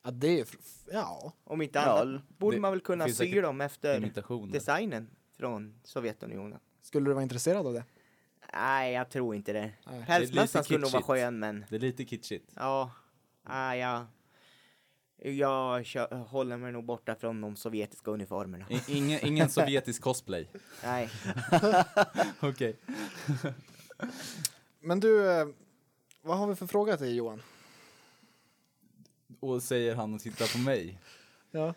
Ja, 0.04 0.10
det 0.10 0.40
är... 0.40 0.46
Ja. 0.92 1.32
Om 1.44 1.62
inte 1.62 1.78
Ja, 1.78 2.00
annat 2.02 2.22
borde 2.28 2.56
det 2.56 2.60
man 2.60 2.70
väl 2.72 2.80
kunna 2.80 3.08
sy 3.08 3.40
dem 3.40 3.60
efter 3.60 3.96
Imitationer. 3.96 4.52
designen 4.52 5.10
från 5.36 5.74
Sovjetunionen. 5.84 6.58
Skulle 6.82 7.06
du 7.10 7.12
vara 7.14 7.22
intresserad 7.22 7.66
av 7.66 7.72
det? 7.74 7.84
Nej, 8.52 8.92
jag 8.92 9.10
tror 9.10 9.34
inte 9.34 9.52
det. 9.52 9.72
Nej. 9.86 10.04
Pälsmössan 10.06 10.64
skulle 10.64 10.78
nog 10.78 10.90
vara 10.92 11.02
skön, 11.02 11.38
men 11.38 11.64
Det 11.68 11.76
är 11.76 11.80
lite 11.80 12.04
kitschigt. 12.04 12.52
ja, 12.56 12.90
ah, 13.44 13.74
ja. 13.74 14.06
Jag 15.24 15.86
kö- 15.86 16.14
håller 16.16 16.56
mig 16.56 16.72
nog 16.72 16.84
borta 16.84 17.14
från 17.14 17.40
de 17.40 17.56
sovjetiska 17.56 18.10
uniformerna. 18.10 18.66
Ingen, 18.88 19.26
ingen 19.26 19.48
sovjetisk 19.50 20.02
cosplay. 20.02 20.48
Nej, 20.84 21.08
Okej. 22.40 22.76
Men 24.80 25.00
du, 25.00 25.30
eh, 25.30 25.46
vad 26.22 26.38
har 26.38 26.46
vi 26.46 26.54
för 26.54 26.66
fråga 26.66 26.96
till 26.96 27.14
Johan? 27.16 27.42
Och 29.40 29.62
säger 29.62 29.94
han 29.94 30.14
och 30.14 30.20
tittar 30.20 30.52
på 30.52 30.58
mig. 30.58 30.98
Ja. 31.50 31.74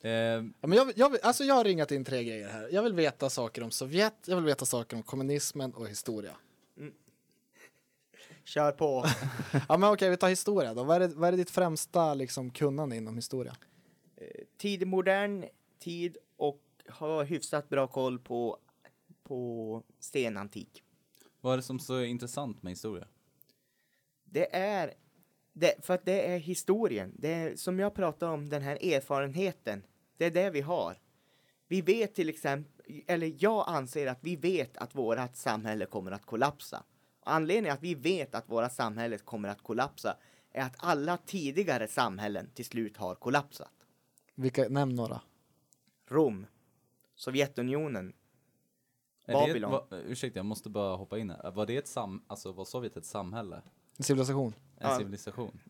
Eh, 0.00 0.10
Ja, 0.10 0.42
men 0.60 0.72
jag, 0.72 0.92
jag, 0.96 1.16
alltså 1.22 1.44
jag 1.44 1.54
har 1.54 1.64
ringat 1.64 1.90
in 1.92 2.04
tre 2.04 2.24
grejer 2.24 2.48
här. 2.48 2.68
Jag 2.72 2.82
vill 2.82 2.92
veta 2.94 3.30
saker 3.30 3.62
om 3.62 3.70
Sovjet, 3.70 4.14
jag 4.26 4.36
vill 4.36 4.44
veta 4.44 4.64
saker 4.64 4.96
om 4.96 5.02
kommunismen 5.02 5.74
och 5.74 5.88
historia. 5.88 6.36
kör 8.44 8.72
på. 8.72 9.04
Ja, 9.68 9.76
men 9.76 9.90
okej, 9.92 10.10
vi 10.10 10.16
tar 10.16 10.28
historia 10.28 10.74
då. 10.74 10.84
Vad 10.84 10.96
är 11.02 11.08
det, 11.08 11.14
vad 11.14 11.34
är 11.34 11.36
ditt 11.36 11.50
främsta 11.50 12.14
liksom, 12.14 12.50
kunnande 12.50 12.96
inom 12.96 13.16
historia? 13.16 13.56
Tid 14.56 14.86
modern 14.86 15.44
tid 15.78 16.16
och 16.36 16.62
ha 16.88 17.22
hyfsat 17.22 17.68
bra 17.68 17.86
koll 17.86 18.18
på, 18.18 18.58
på 19.22 19.82
stenantik. 20.00 20.82
vad 21.40 21.52
är 21.52 21.56
det 21.56 21.62
som 21.62 21.76
är 21.76 21.80
så 21.80 22.02
intressant 22.02 22.62
med 22.62 22.70
historia? 22.70 23.08
Det 24.24 24.56
är, 24.56 24.94
det, 25.58 25.74
för 25.84 25.94
att 25.94 26.04
det 26.04 26.34
är 26.34 26.38
historien. 26.38 27.12
Det 27.18 27.34
är, 27.34 27.56
som 27.56 27.78
jag 27.78 27.94
pratar 27.94 28.28
om, 28.28 28.48
den 28.48 28.62
här 28.62 28.94
erfarenheten. 28.94 29.82
Det 30.16 30.24
är 30.24 30.30
det 30.30 30.50
vi 30.50 30.60
har. 30.60 30.98
Vi 31.68 31.80
vet 31.80 32.14
till 32.14 32.28
exempel, 32.28 33.02
eller 33.06 33.34
jag 33.38 33.64
anser 33.68 34.06
att 34.06 34.18
vi 34.20 34.36
vet 34.36 34.76
att 34.76 34.94
vårt 34.94 35.36
samhälle 35.36 35.86
kommer 35.86 36.10
att 36.10 36.26
kollapsa. 36.26 36.82
Anledningen 37.20 37.74
att 37.74 37.82
vi 37.82 37.94
vet 37.94 38.34
att 38.34 38.48
våra 38.48 38.68
samhälle 38.68 39.18
kommer 39.18 39.48
att 39.48 39.62
kollapsa 39.62 40.16
är 40.52 40.62
att 40.62 40.74
alla 40.78 41.16
tidigare 41.16 41.88
samhällen 41.88 42.50
till 42.54 42.64
slut 42.64 42.96
har 42.96 43.14
kollapsat. 43.14 43.72
Vilka, 44.34 44.68
nämn 44.68 44.94
några. 44.94 45.20
Rom, 46.08 46.46
Sovjetunionen, 47.14 48.12
Är 49.24 49.32
Babylon. 49.32 49.74
Ett, 49.74 49.90
va, 49.90 49.98
ursäkta, 49.98 50.38
jag 50.38 50.46
måste 50.46 50.70
bara 50.70 50.96
hoppa 50.96 51.18
in 51.18 51.30
här. 51.30 51.50
Var 51.50 51.66
det 51.66 51.76
ett 51.76 51.88
sam, 51.88 52.24
alltså 52.26 52.52
var 52.52 52.64
Sovjet 52.64 52.96
ett 52.96 53.04
samhälle? 53.04 53.62
En 53.96 54.04
civilisation. 54.04 54.54
En 54.80 54.90
Ja. 54.90 54.98
civilisation? 54.98 55.60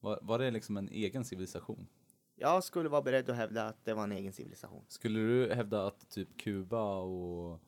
Var, 0.00 0.18
var 0.22 0.38
det 0.38 0.50
liksom 0.50 0.76
en 0.76 0.88
egen 0.88 1.24
civilisation? 1.24 1.86
Jag 2.34 2.64
skulle 2.64 2.88
vara 2.88 3.02
beredd 3.02 3.30
att 3.30 3.36
hävda 3.36 3.64
att 3.66 3.84
det 3.84 3.94
var 3.94 4.04
en 4.04 4.12
egen 4.12 4.32
civilisation. 4.32 4.84
Skulle 4.88 5.18
du 5.20 5.54
hävda 5.54 5.86
att 5.86 6.10
typ 6.10 6.36
Kuba 6.40 6.96
och 6.98 7.60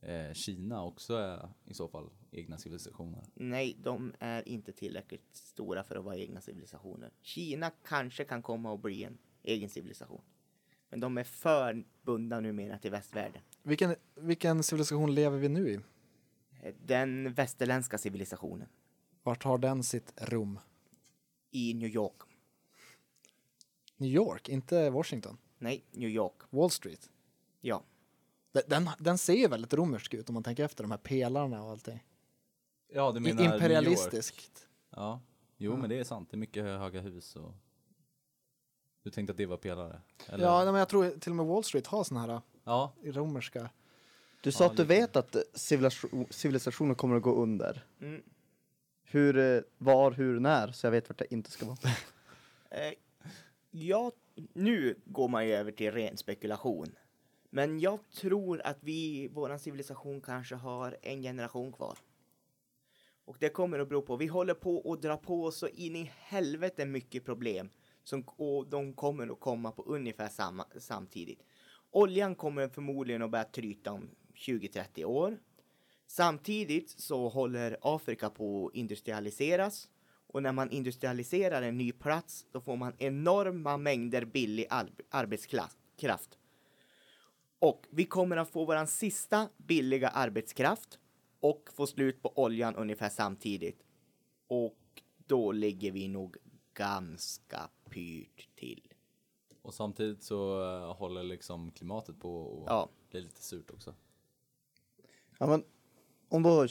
eh, 0.00 0.32
Kina 0.32 0.84
också 0.84 1.14
är 1.14 1.48
i 1.64 1.74
så 1.74 1.88
fall 1.88 2.10
egna 2.30 2.58
civilisationer? 2.58 3.24
Nej, 3.34 3.76
de 3.82 4.12
är 4.18 4.48
inte 4.48 4.72
tillräckligt 4.72 5.36
stora 5.36 5.84
för 5.84 5.96
att 5.96 6.04
vara 6.04 6.16
egna 6.16 6.40
civilisationer. 6.40 7.10
Kina 7.20 7.70
kanske 7.70 8.24
kan 8.24 8.42
komma 8.42 8.74
att 8.74 8.80
bli 8.82 9.04
en 9.04 9.18
egen 9.42 9.68
civilisation. 9.68 10.22
Men 10.90 11.00
de 11.00 11.18
är 11.18 11.24
för 11.24 11.84
bundna 12.02 12.40
numera 12.40 12.78
till 12.78 12.90
västvärlden. 12.90 13.42
Vilken, 13.62 13.94
vilken 14.14 14.62
civilisation 14.62 15.14
lever 15.14 15.38
vi 15.38 15.48
nu 15.48 15.68
i? 15.70 15.80
Den 16.86 17.32
västerländska 17.34 17.98
civilisationen 17.98 18.68
Vart 19.26 19.42
har 19.42 19.58
den 19.58 19.82
sitt 19.82 20.12
rum? 20.16 20.58
i 21.50 21.74
New 21.74 21.88
York. 21.88 22.22
New 23.96 24.10
York, 24.10 24.48
inte 24.48 24.90
Washington. 24.90 25.38
Nej, 25.58 25.84
New 25.90 26.08
York. 26.08 26.34
Wall 26.50 26.70
Street. 26.70 27.10
Ja. 27.60 27.82
Den, 28.66 28.90
den, 28.98 29.18
ser 29.18 29.34
ju 29.34 29.48
väldigt 29.48 29.74
romersk 29.74 30.14
ut 30.14 30.28
om 30.28 30.34
man 30.34 30.42
tänker 30.42 30.64
efter 30.64 30.84
de 30.84 30.90
här 30.90 30.98
pelarna 30.98 31.62
och 31.62 31.70
allting. 31.70 32.04
Ja, 32.92 33.12
du 33.12 33.20
menar 33.20 33.34
New 33.34 33.44
York? 33.44 33.54
Imperialistiskt. 33.54 34.68
Ja, 34.90 35.20
jo 35.56 35.76
men 35.76 35.90
det 35.90 35.98
är 35.98 36.04
sant. 36.04 36.30
Det 36.30 36.34
är 36.34 36.38
mycket 36.38 36.64
hö- 36.64 36.78
höga 36.78 37.00
hus 37.00 37.36
och... 37.36 37.54
Du 39.02 39.10
tänkte 39.10 39.30
att 39.30 39.36
det 39.36 39.46
var 39.46 39.56
pelare? 39.56 40.00
Eller? 40.26 40.44
Ja, 40.44 40.56
nej, 40.64 40.72
men 40.72 40.78
jag 40.78 40.88
tror 40.88 41.10
till 41.10 41.32
och 41.32 41.36
med 41.36 41.46
Wall 41.46 41.64
Street 41.64 41.86
har 41.86 42.04
såna 42.04 42.20
här 42.20 42.40
ja, 42.64 42.94
äh, 43.02 43.12
romerska. 43.12 43.70
Du 44.40 44.52
sa 44.52 44.64
Ja, 44.64 44.70
att 44.70 44.76
du 44.76 44.82
lite. 44.82 45.00
vet 45.00 45.16
att 45.16 45.36
civilisation, 45.54 46.26
civilisationen 46.30 46.94
kommer 46.94 47.16
att 47.16 47.22
gå 47.22 47.34
under. 47.34 47.84
Mm. 48.00 48.22
Hur, 49.08 49.38
eh, 49.38 49.62
var, 49.78 50.12
hur, 50.12 50.40
när? 50.40 50.72
Så 50.72 50.86
jag 50.86 50.90
vet 50.90 51.08
vart 51.08 51.20
jag 51.20 51.32
inte 51.32 51.50
ska 51.50 51.66
vara. 51.66 51.78
Eh, 52.70 52.92
ja, 53.70 54.12
nu 54.52 54.98
går 55.04 55.28
man 55.28 55.46
ju 55.46 55.52
över 55.52 55.72
till 55.72 55.92
ren 55.92 56.16
spekulation. 56.16 56.86
Men 57.50 57.80
jag 57.80 57.98
tror 58.10 58.60
att 58.64 58.78
vi, 58.80 59.28
vår 59.32 59.58
civilisation 59.58 60.20
kanske 60.20 60.54
har 60.54 60.96
en 61.02 61.22
generation 61.22 61.72
kvar. 61.72 61.98
Och 63.24 63.36
det 63.40 63.48
kommer 63.48 63.78
att 63.78 63.88
bero 63.88 64.02
på, 64.02 64.16
vi 64.16 64.26
håller 64.26 64.54
på 64.54 64.92
att 64.92 65.02
dra 65.02 65.16
på 65.16 65.44
oss 65.44 65.58
så 65.58 65.68
in 65.68 65.96
i 65.96 66.12
helvete 66.18 66.84
mycket 66.84 67.24
problem. 67.24 67.70
Som, 68.02 68.24
och 68.36 68.66
de 68.66 68.92
kommer 68.92 69.32
att 69.32 69.40
komma 69.40 69.72
på 69.72 69.82
ungefär 69.82 70.28
samma, 70.28 70.66
samtidigt. 70.78 71.42
Oljan 71.90 72.34
kommer 72.34 72.68
förmodligen 72.68 73.22
att 73.22 73.30
börja 73.30 73.44
tryta 73.44 73.92
om 73.92 74.10
20-30 74.34 75.04
år. 75.04 75.38
Samtidigt 76.06 76.90
så 76.90 77.28
håller 77.28 77.76
Afrika 77.82 78.30
på 78.30 78.66
att 78.66 78.74
industrialiseras. 78.74 79.88
Och 80.28 80.42
när 80.42 80.52
man 80.52 80.70
industrialiserar 80.70 81.62
en 81.62 81.78
ny 81.78 81.92
plats, 81.92 82.46
då 82.52 82.60
får 82.60 82.76
man 82.76 82.94
enorma 82.98 83.76
mängder 83.76 84.24
billig 84.24 84.66
ar- 84.70 84.90
arbetskraft. 85.10 85.78
Och 87.58 87.86
vi 87.90 88.04
kommer 88.04 88.36
att 88.36 88.50
få 88.50 88.64
våran 88.64 88.86
sista 88.86 89.48
billiga 89.56 90.08
arbetskraft 90.08 90.98
och 91.40 91.68
få 91.72 91.86
slut 91.86 92.22
på 92.22 92.32
oljan 92.38 92.74
ungefär 92.76 93.08
samtidigt. 93.08 93.82
Och 94.46 94.78
då 95.26 95.52
ligger 95.52 95.90
vi 95.92 96.08
nog 96.08 96.36
ganska 96.74 97.68
pyrt 97.90 98.48
till. 98.56 98.92
och 99.62 99.74
samtidigt 99.74 100.22
så 100.22 100.62
eh, 100.62 100.94
håller 100.96 101.22
liksom 101.22 101.70
klimatet 101.70 102.20
på 102.20 102.36
och 102.42 102.64
Ja. 102.68 102.88
blir 103.10 103.20
lite 103.20 103.42
surt 103.42 103.70
också. 103.70 103.94
Ja, 105.38 105.46
men 105.46 105.64
om 106.36 106.42
då 106.42 106.66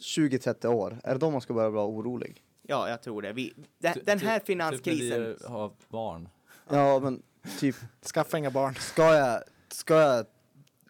20-30 0.00 0.66
år, 0.66 0.98
är 1.04 1.12
det 1.12 1.18
då 1.20 1.30
man 1.30 1.40
ska 1.40 1.54
börja 1.54 1.70
vara 1.70 1.86
orolig? 1.86 2.42
Ja, 2.62 2.88
jag 2.88 3.02
tror 3.02 3.22
det. 3.22 3.32
Vi, 3.32 3.52
den, 3.78 3.94
Ty- 3.94 4.00
den 4.04 4.18
här 4.18 4.38
Typ 4.38 4.46
finanskrisen. 4.46 5.20
när 5.22 5.36
vi 5.40 5.46
har 5.46 5.72
barn. 5.88 6.28
Ja, 6.68 7.00
men 7.00 7.22
typ, 7.60 7.76
Skaffa 8.14 8.38
inga 8.38 8.50
barn. 8.50 8.74
ska 8.74 9.14
jag, 9.14 9.42
ska 9.72 9.94
jag 10.00 10.26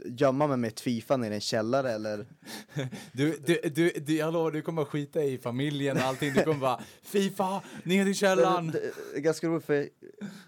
gömma 0.05 0.47
mig 0.47 0.57
med 0.57 0.69
ett 0.69 0.81
Fifa 0.81 1.17
nere 1.17 1.33
i 1.33 1.35
en 1.35 1.41
källare 1.41 1.91
eller? 1.93 2.27
Du, 3.13 3.37
du, 3.47 3.61
du, 3.75 3.91
du, 3.91 4.17
jag 4.17 4.33
lovar, 4.33 4.51
du 4.51 4.63
kommer 4.63 4.85
skita 4.85 5.23
i 5.25 5.39
familjen 5.39 5.97
och 5.97 6.03
allting. 6.03 6.33
Du 6.35 6.43
kommer 6.45 6.61
bara 6.61 6.81
Fifa, 7.03 7.63
ner 7.85 8.07
i 8.07 8.15
källaren. 8.15 8.67
Det, 8.71 8.81
det 9.13 9.17
är 9.19 9.21
ganska 9.21 9.47
roligt 9.47 9.65
för 9.65 9.89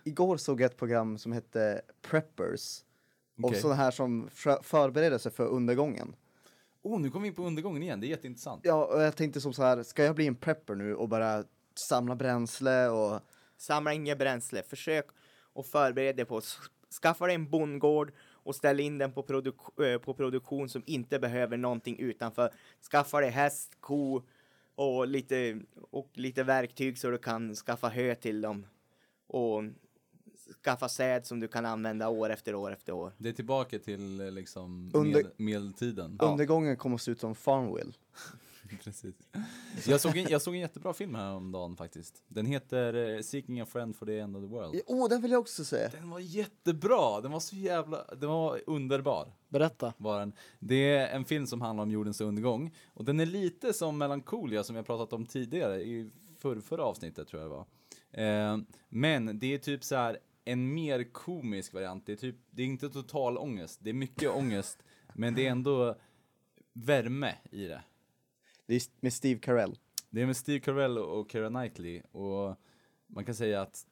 igår 0.04 0.36
såg 0.36 0.60
jag 0.60 0.70
ett 0.70 0.76
program 0.76 1.18
som 1.18 1.32
hette 1.32 1.82
Preppers. 2.02 2.80
Och 3.38 3.44
Okej. 3.44 3.60
sådana 3.60 3.76
här 3.76 3.90
som 3.90 4.28
för- 4.32 4.62
förbereder 4.62 5.18
sig 5.18 5.32
för 5.32 5.46
undergången. 5.46 6.16
Oh, 6.84 7.00
nu 7.00 7.10
kommer 7.10 7.22
vi 7.22 7.28
in 7.28 7.34
på 7.34 7.42
undergången 7.42 7.82
igen, 7.82 8.00
det 8.00 8.06
är 8.06 8.08
jätteintressant. 8.08 8.60
Ja, 8.64 8.84
och 8.84 9.02
jag 9.02 9.16
tänkte 9.16 9.40
som 9.40 9.52
så 9.52 9.62
här, 9.62 9.82
ska 9.82 10.04
jag 10.04 10.14
bli 10.14 10.26
en 10.26 10.34
prepper 10.34 10.74
nu 10.74 10.94
och 10.94 11.08
bara 11.08 11.44
samla 11.88 12.16
bränsle 12.16 12.88
och 12.88 13.20
Samla 13.56 13.92
inget 13.92 14.18
bränsle. 14.18 14.62
Försök 14.62 15.06
och 15.52 15.66
förbered 15.66 16.16
dig 16.16 16.24
på 16.24 16.36
att 16.36 16.58
skaffa 17.02 17.26
dig 17.26 17.34
en 17.34 17.50
bondgård 17.50 18.12
och 18.20 18.56
ställ 18.56 18.80
in 18.80 18.98
den 18.98 19.12
på, 19.12 19.22
produk- 19.22 19.84
eh, 19.84 19.98
på 19.98 20.14
produktion 20.14 20.68
som 20.68 20.82
inte 20.86 21.18
behöver 21.18 21.56
någonting 21.56 21.98
utanför. 21.98 22.50
Skaffa 22.90 23.20
dig 23.20 23.30
häst, 23.30 23.76
ko 23.80 24.22
och 24.74 25.08
lite, 25.08 25.60
och 25.90 26.10
lite 26.14 26.42
verktyg 26.42 26.98
så 26.98 27.10
du 27.10 27.18
kan 27.18 27.54
skaffa 27.54 27.88
hö 27.88 28.14
till 28.14 28.40
dem. 28.40 28.66
Och 29.26 29.62
skaffa 30.64 30.88
säd 30.88 31.26
som 31.26 31.40
du 31.40 31.48
kan 31.48 31.66
använda 31.66 32.08
år 32.08 32.30
efter 32.30 32.54
år 32.54 32.72
efter 32.72 32.92
år. 32.92 33.12
Det 33.18 33.28
är 33.28 33.32
tillbaka 33.32 33.78
till 33.78 34.20
eh, 34.20 34.30
liksom 34.30 34.90
Under- 34.94 35.22
med, 35.22 35.32
medeltiden. 35.36 36.18
undergången 36.22 36.76
kommer 36.76 36.94
att 36.94 37.02
se 37.02 37.10
ut 37.10 37.20
som 37.20 37.34
Farmville. 37.34 37.92
Precis. 38.84 39.14
Jag 39.86 40.00
såg, 40.00 40.16
en, 40.16 40.26
jag 40.28 40.42
såg 40.42 40.54
en 40.54 40.60
jättebra 40.60 40.92
film 40.92 41.14
här 41.14 41.32
om 41.32 41.52
dagen 41.52 41.76
faktiskt. 41.76 42.22
Den 42.28 42.46
heter 42.46 42.94
eh, 42.94 43.20
Seeking 43.20 43.60
a 43.60 43.66
friend 43.66 43.96
for 43.96 44.06
the 44.06 44.18
end 44.18 44.36
of 44.36 44.42
the 44.42 44.48
world. 44.48 44.80
Åh, 44.86 45.04
oh, 45.04 45.08
den 45.08 45.22
vill 45.22 45.30
jag 45.30 45.40
också 45.40 45.64
se. 45.64 45.88
Den 45.88 46.10
var 46.10 46.18
jättebra, 46.18 47.20
den 47.20 47.32
var 47.32 47.40
så 47.40 47.56
jävla, 47.56 48.04
den 48.04 48.28
var 48.28 48.60
underbar. 48.66 49.32
Berätta. 49.48 49.92
Var 49.96 50.20
den. 50.20 50.32
Det 50.58 50.96
är 50.96 51.16
en 51.16 51.24
film 51.24 51.46
som 51.46 51.60
handlar 51.60 51.82
om 51.82 51.90
jordens 51.90 52.20
undergång. 52.20 52.74
Och 52.94 53.04
den 53.04 53.20
är 53.20 53.26
lite 53.26 53.72
som 53.72 53.98
Melancholia 53.98 54.64
som 54.64 54.76
jag 54.76 54.86
pratat 54.86 55.12
om 55.12 55.26
tidigare 55.26 55.82
i 55.82 56.10
för, 56.38 56.60
förra 56.60 56.84
avsnittet 56.84 57.28
tror 57.28 57.42
jag 57.42 57.50
det 57.50 57.56
var. 57.56 57.66
Eh, 58.24 58.58
men 58.88 59.38
det 59.38 59.54
är 59.54 59.58
typ 59.58 59.84
så 59.84 59.96
här 59.96 60.18
en 60.44 60.74
mer 60.74 61.12
komisk 61.12 61.72
variant. 61.74 62.06
Det 62.06 62.12
är, 62.12 62.16
typ, 62.16 62.36
det 62.50 62.62
är 62.62 62.66
inte 62.66 62.90
total 62.90 63.38
ångest, 63.38 63.80
det 63.82 63.90
är 63.90 63.94
mycket 63.94 64.30
ångest. 64.30 64.82
Men 65.14 65.34
det 65.34 65.46
är 65.46 65.50
ändå 65.50 65.96
värme 66.72 67.34
i 67.50 67.66
det. 67.66 67.82
Det 68.66 68.74
är 68.74 68.82
med 69.00 69.12
Steve 69.12 69.40
Carell. 69.40 69.78
Det 70.10 70.22
är 70.22 70.26
med 70.26 70.36
Steve 70.36 70.60
Carell 70.60 70.98
och 70.98 71.30
Keira 71.30 71.48
Knightley 71.48 72.02
och 72.12 72.56
man 73.06 73.24
kan 73.24 73.34
säga 73.34 73.60
att 73.60 73.86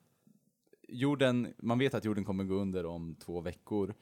jorden, 0.88 1.54
man 1.58 1.78
vet 1.78 1.94
att 1.94 2.04
jorden 2.04 2.24
kommer 2.24 2.44
gå 2.44 2.54
under 2.54 2.86
om 2.86 3.14
två 3.14 3.40
veckor 3.40 3.94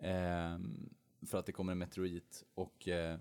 ehm, 0.00 0.90
för 1.26 1.38
att 1.38 1.46
det 1.46 1.52
kommer 1.52 1.72
en 1.72 1.78
meteorit 1.78 2.44
och 2.54 2.88
eh, 2.88 3.18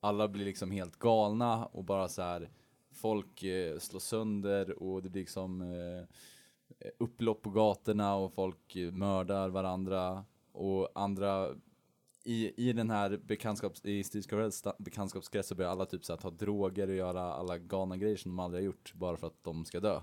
alla 0.00 0.28
blir 0.28 0.44
liksom 0.44 0.70
helt 0.70 0.98
galna 0.98 1.66
och 1.66 1.84
bara 1.84 2.08
så 2.08 2.22
här 2.22 2.50
folk 2.92 3.42
eh, 3.42 3.78
slår 3.78 4.00
sönder 4.00 4.82
och 4.82 5.02
det 5.02 5.10
blir 5.10 5.22
liksom 5.22 5.60
eh, 5.60 6.16
Eh, 6.78 6.90
upplopp 6.98 7.42
på 7.42 7.50
gatorna 7.50 8.14
och 8.14 8.32
folk 8.32 8.76
eh, 8.76 8.92
mördar 8.92 9.48
varandra 9.48 10.24
och 10.52 10.88
andra 10.94 11.54
i, 12.24 12.68
i 12.68 12.72
den 12.72 12.90
här 12.90 13.16
bekantskaps, 13.16 13.84
i 13.84 14.04
Steve 14.04 14.22
Carells 14.22 14.64
bekantskapskrets 14.78 15.48
så 15.48 15.54
börjar 15.54 15.70
alla 15.70 15.86
typ 15.86 16.04
så 16.04 16.12
här, 16.12 16.20
ta 16.20 16.30
droger 16.30 16.88
och 16.88 16.94
göra 16.94 17.22
alla 17.22 17.58
galna 17.58 17.96
grejer 17.96 18.16
som 18.16 18.30
de 18.30 18.38
aldrig 18.38 18.62
har 18.62 18.66
gjort 18.66 18.94
bara 18.94 19.16
för 19.16 19.26
att 19.26 19.44
de 19.44 19.64
ska 19.64 19.80
dö. 19.80 20.00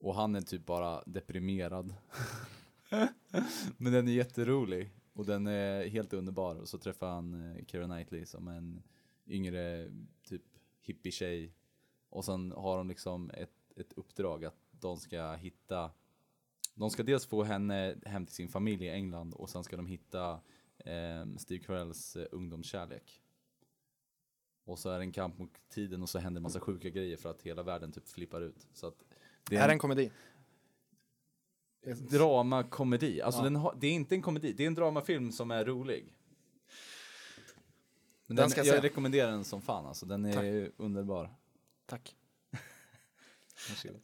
Och 0.00 0.14
han 0.14 0.34
är 0.34 0.40
typ 0.40 0.66
bara 0.66 1.02
deprimerad. 1.06 1.94
Men 3.76 3.92
den 3.92 4.08
är 4.08 4.12
jätterolig 4.12 4.90
och 5.12 5.26
den 5.26 5.46
är 5.46 5.88
helt 5.88 6.12
underbar. 6.12 6.54
Och 6.54 6.68
så 6.68 6.78
träffar 6.78 7.08
han 7.08 7.34
eh, 7.34 7.64
Keira 7.64 7.84
Knightley 7.84 8.26
som 8.26 8.48
en 8.48 8.82
yngre 9.26 9.90
typ 10.28 10.44
hippie-tjej. 10.80 11.54
Och 12.10 12.24
sen 12.24 12.52
har 12.52 12.76
de 12.76 12.88
liksom 12.88 13.30
ett, 13.30 13.72
ett 13.76 13.92
uppdrag 13.92 14.44
att 14.44 14.67
de 14.80 14.96
ska 14.96 15.34
hitta 15.34 15.90
de 16.74 16.90
ska 16.90 17.02
dels 17.02 17.26
få 17.26 17.42
henne 17.42 17.96
hem 18.06 18.26
till 18.26 18.34
sin 18.34 18.48
familj 18.48 18.84
i 18.84 18.90
England 18.90 19.34
och 19.34 19.50
sen 19.50 19.64
ska 19.64 19.76
de 19.76 19.86
hitta 19.86 20.40
eh, 20.78 21.26
Steve 21.38 21.64
Carells 21.64 22.16
eh, 22.16 22.26
ungdomskärlek. 22.32 23.22
Och 24.64 24.78
så 24.78 24.90
är 24.90 24.98
det 24.98 25.04
en 25.04 25.12
kamp 25.12 25.38
mot 25.38 25.50
tiden 25.68 26.02
och 26.02 26.08
så 26.08 26.18
händer 26.18 26.38
en 26.38 26.42
massa 26.42 26.60
sjuka 26.60 26.88
grejer 26.90 27.16
för 27.16 27.30
att 27.30 27.42
hela 27.42 27.62
världen 27.62 27.92
typ 27.92 28.08
flippar 28.08 28.40
ut. 28.40 28.66
Så 28.72 28.86
att 28.86 29.04
det 29.50 29.56
här 29.58 29.68
är 29.68 29.72
en 29.72 29.78
komedi. 29.78 30.10
drama 32.10 32.62
komedi. 32.62 33.22
Alltså 33.22 33.40
Ja. 33.40 33.44
den 33.44 33.56
har, 33.56 33.76
det 33.80 33.86
är 33.86 33.92
inte 33.92 34.14
en 34.14 34.22
komedi, 34.22 34.52
det 34.52 34.62
är 34.62 34.66
en 34.66 34.74
dramafilm 34.74 35.32
som 35.32 35.50
är 35.50 35.64
rolig. 35.64 36.12
Men 38.26 38.36
Den 38.36 38.48
den, 38.48 38.66
jag 38.66 38.66
se. 38.76 38.80
rekommenderar 38.80 39.30
den 39.30 39.44
som 39.44 39.62
fan 39.62 39.86
alltså, 39.86 40.06
den 40.06 40.24
är 40.24 40.72
underbar. 40.76 41.34
Tack. 41.86 42.16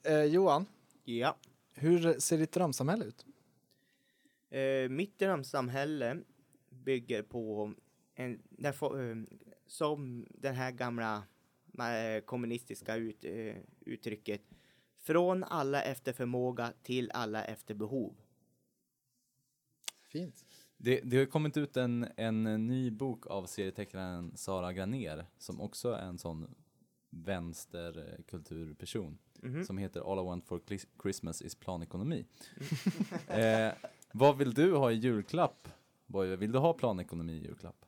Eh, 0.03 0.25
Johan, 0.25 0.67
Ja. 1.05 1.37
hur 1.75 2.21
ser 2.21 2.39
ditt 2.39 2.53
drömsamhälle 2.53 3.05
ut? 3.05 3.27
Eh, 4.51 4.89
mitt 4.89 5.19
drömsamhälle 5.19 6.19
bygger 6.71 7.23
på 7.23 7.75
en, 8.15 8.43
där 8.51 8.73
få, 8.73 9.01
eh, 9.01 9.17
som 9.67 10.27
den 10.31 10.55
här 10.55 10.71
gamla 10.73 11.23
eh, 11.79 12.21
kommunistiska 12.25 12.97
ut, 12.97 13.25
eh, 13.25 13.57
uttrycket, 13.81 14.43
från 14.97 15.45
alla 15.45 15.83
efter 15.83 16.13
förmåga 16.13 16.73
till 16.83 17.11
alla 17.11 17.45
efter 17.45 17.75
behov. 17.75 18.15
Fint. 20.03 20.45
Det, 20.77 21.01
det 21.05 21.17
har 21.19 21.27
kommit 21.27 21.57
ut 21.57 21.77
en, 21.77 22.07
en 22.17 22.67
ny 22.67 22.91
bok 22.91 23.27
av 23.27 23.47
serietecknaren 23.47 24.37
Sara 24.37 24.73
Graner 24.73 25.27
som 25.39 25.61
också 25.61 25.93
är 25.93 26.03
en 26.07 26.19
sån 26.19 26.55
vänsterkulturperson 27.15 29.19
Mhm. 29.43 29.65
som 29.65 29.79
heter 29.79 30.13
All 30.13 30.19
I 30.19 30.23
want 30.23 30.47
for 30.47 30.61
Christmas 31.03 31.43
is 31.43 31.55
planekonomi. 31.55 32.25
eh, 33.29 33.73
vad 34.13 34.39
vill 34.39 34.55
du 34.55 34.73
ha 34.77 34.93
i 34.93 34.95
julklapp? 34.95 35.69
Vill 36.39 36.53
du 36.53 36.59
ha 36.59 36.73
planekonomi 36.73 37.33
i 37.33 37.43
julklapp? 37.45 37.85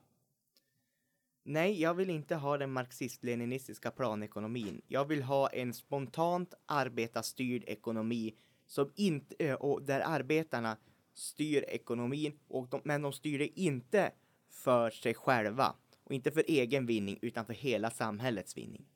Nej, 1.42 1.80
jag 1.80 1.94
vill 1.94 2.10
inte 2.10 2.34
ha 2.36 2.58
den 2.58 2.72
marxist-leninistiska 2.72 3.90
planekonomin. 3.90 4.82
Jag 4.88 5.04
vill 5.04 5.22
ha 5.22 5.48
en 5.48 5.74
spontant 5.74 6.54
arbetarstyrd 6.66 7.64
ekonomi 7.66 8.34
som 8.66 8.90
inte, 8.94 9.34
eh, 9.46 9.54
och 9.54 9.82
där 9.82 10.00
arbetarna 10.00 10.76
styr 11.14 11.64
ekonomin, 11.68 12.38
och 12.48 12.68
de, 12.68 12.80
men 12.84 13.02
de 13.02 13.12
styr 13.12 13.38
det 13.38 13.60
inte 13.60 14.10
för 14.50 14.90
sig 14.90 15.14
själva 15.14 15.74
och 16.04 16.12
inte 16.12 16.30
för 16.30 16.44
egen 16.48 16.86
vinning 16.86 17.18
utan 17.22 17.46
för 17.46 17.54
hela 17.54 17.90
samhällets 17.90 18.56
vinning. 18.56 18.86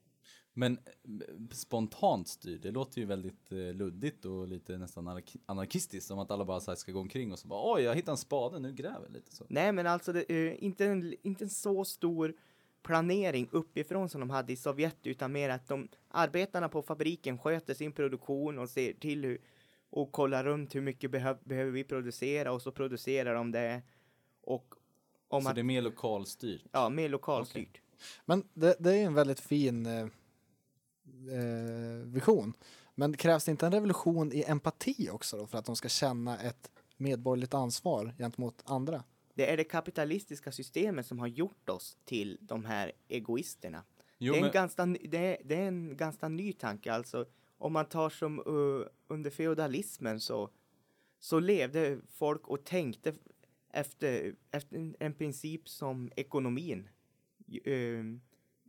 Men 0.60 0.72
eh, 0.72 1.48
spontant 1.52 2.28
styr, 2.28 2.58
det 2.58 2.70
låter 2.70 2.98
ju 3.00 3.06
väldigt 3.06 3.52
eh, 3.52 3.58
luddigt 3.58 4.24
och 4.24 4.48
lite 4.48 4.78
nästan 4.78 5.08
anark- 5.08 5.36
anarkistiskt, 5.46 6.06
som 6.08 6.18
att 6.18 6.30
alla 6.30 6.44
bara 6.44 6.60
så 6.60 6.70
här 6.70 6.76
ska 6.76 6.92
gå 6.92 7.00
omkring 7.00 7.32
och 7.32 7.38
så 7.38 7.48
bara 7.48 7.74
oj, 7.74 7.82
jag 7.82 7.94
hittade 7.94 8.12
en 8.12 8.16
spade, 8.16 8.58
nu 8.58 8.72
gräver 8.72 9.00
jag 9.02 9.12
lite 9.12 9.34
så. 9.36 9.44
Nej, 9.48 9.72
men 9.72 9.86
alltså 9.86 10.12
det, 10.12 10.30
eh, 10.30 10.64
inte, 10.64 10.84
en, 10.86 11.14
inte 11.22 11.44
en 11.44 11.50
så 11.50 11.84
stor 11.84 12.34
planering 12.82 13.48
uppifrån 13.52 14.08
som 14.08 14.20
de 14.20 14.30
hade 14.30 14.52
i 14.52 14.56
Sovjet, 14.56 14.96
utan 15.02 15.32
mer 15.32 15.48
att 15.50 15.68
de 15.68 15.88
arbetarna 16.08 16.68
på 16.68 16.82
fabriken 16.82 17.38
sköter 17.38 17.74
sin 17.74 17.92
produktion 17.92 18.58
och 18.58 18.70
ser 18.70 18.92
till 18.92 19.24
hur 19.24 19.38
och 19.92 20.12
kollar 20.12 20.44
runt 20.44 20.74
hur 20.74 20.80
mycket 20.80 21.10
behöv, 21.10 21.36
behöver 21.44 21.70
vi 21.70 21.84
producera 21.84 22.52
och 22.52 22.62
så 22.62 22.72
producerar 22.72 23.34
de 23.34 23.52
det. 23.52 23.82
Och 24.42 24.74
om 25.28 25.42
Så 25.42 25.48
att, 25.48 25.54
det 25.54 25.60
är 25.60 25.62
mer 25.62 25.82
lokalstyrt. 25.82 26.62
ja, 26.72 26.88
mer 26.88 27.08
lokalstyrt. 27.08 27.80
Men 28.24 28.44
det, 28.54 28.76
det 28.78 28.94
är 28.94 29.06
en 29.06 29.14
väldigt 29.14 29.40
fin 29.40 29.86
eh, 31.30 32.06
vision. 32.06 32.52
Men 32.94 33.16
krävs 33.16 33.44
det 33.44 33.50
inte 33.50 33.66
en 33.66 33.72
revolution 33.72 34.32
i 34.32 34.44
empati 34.46 35.08
också 35.12 35.36
då 35.36 35.46
för 35.46 35.58
att 35.58 35.64
de 35.64 35.76
ska 35.76 35.88
känna 35.88 36.38
ett 36.38 36.70
medborgerligt 36.96 37.54
ansvar 37.54 38.14
gentemot 38.18 38.62
andra? 38.64 39.04
Det 39.34 39.50
är 39.50 39.56
det 39.56 39.64
kapitalistiska 39.64 40.52
systemet 40.52 41.06
som 41.06 41.18
har 41.18 41.26
gjort 41.26 41.68
oss 41.68 41.98
till 42.04 42.38
de 42.40 42.64
här 42.64 42.92
egoisterna. 43.08 43.84
Jo, 44.18 44.32
det, 44.32 44.38
är 44.38 44.40
en 44.40 44.44
men, 44.44 44.52
ganska, 44.52 44.84
ny- 44.84 45.06
det, 45.08 45.18
är, 45.18 45.36
det 45.44 45.54
är 45.54 45.68
en 45.68 45.96
ganska 45.96 46.28
ny 46.28 46.52
tanke. 46.52 46.92
Alltså, 46.92 47.26
om 47.58 47.72
man 47.72 47.84
tar 47.84 48.10
som 48.10 48.38
uh, 48.38 48.86
under 49.08 49.30
feodalismen 49.30 50.20
så, 50.20 50.50
så 51.18 51.40
levde 51.40 51.98
folk 52.08 52.48
och 52.48 52.64
tänkte 52.64 53.14
efter, 53.70 54.34
efter 54.50 54.76
en, 54.76 54.96
en 55.00 55.14
princip 55.14 55.68
som 55.68 56.10
ekonomin. 56.16 56.88
Uh, 57.66 58.18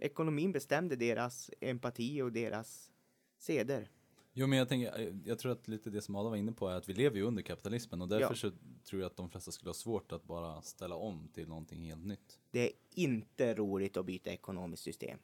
ekonomin 0.01 0.51
bestämde 0.51 0.95
deras 0.95 1.49
empati 1.59 2.21
och 2.21 2.31
deras 2.31 2.91
seder. 3.37 3.89
jo, 4.33 4.47
men 4.47 4.59
jag, 4.59 4.69
tänker, 4.69 4.99
eh, 4.99 5.15
jag 5.25 5.39
tror 5.39 5.51
att 5.51 5.67
lite 5.67 5.89
det 5.89 6.01
som 6.01 6.15
Adam 6.15 6.29
var 6.31 6.37
inne 6.37 6.51
på 6.51 6.67
är 6.67 6.75
att 6.75 6.89
vi 6.89 6.93
lever 6.93 7.17
ju 7.17 7.23
under 7.23 7.41
kapitalismen 7.43 8.01
och 8.01 8.07
därför 8.07 8.25
Ja. 8.25 8.35
så 8.35 8.51
tror 8.83 9.01
jag 9.01 9.09
att 9.11 9.17
de 9.17 9.29
flesta 9.29 9.51
skulle 9.51 9.69
ha 9.69 9.73
svårt 9.73 10.11
att 10.11 10.23
bara 10.23 10.61
ställa 10.61 10.95
om 10.95 11.27
till 11.33 11.47
någonting 11.47 11.81
helt 11.85 12.05
nytt. 12.05 12.39
Det 12.51 12.59
är 12.67 12.71
inte 12.95 13.53
roligt 13.55 13.97
att 13.97 14.05
byta 14.05 14.29
ekonomiskt 14.31 14.83
system. 14.83 15.19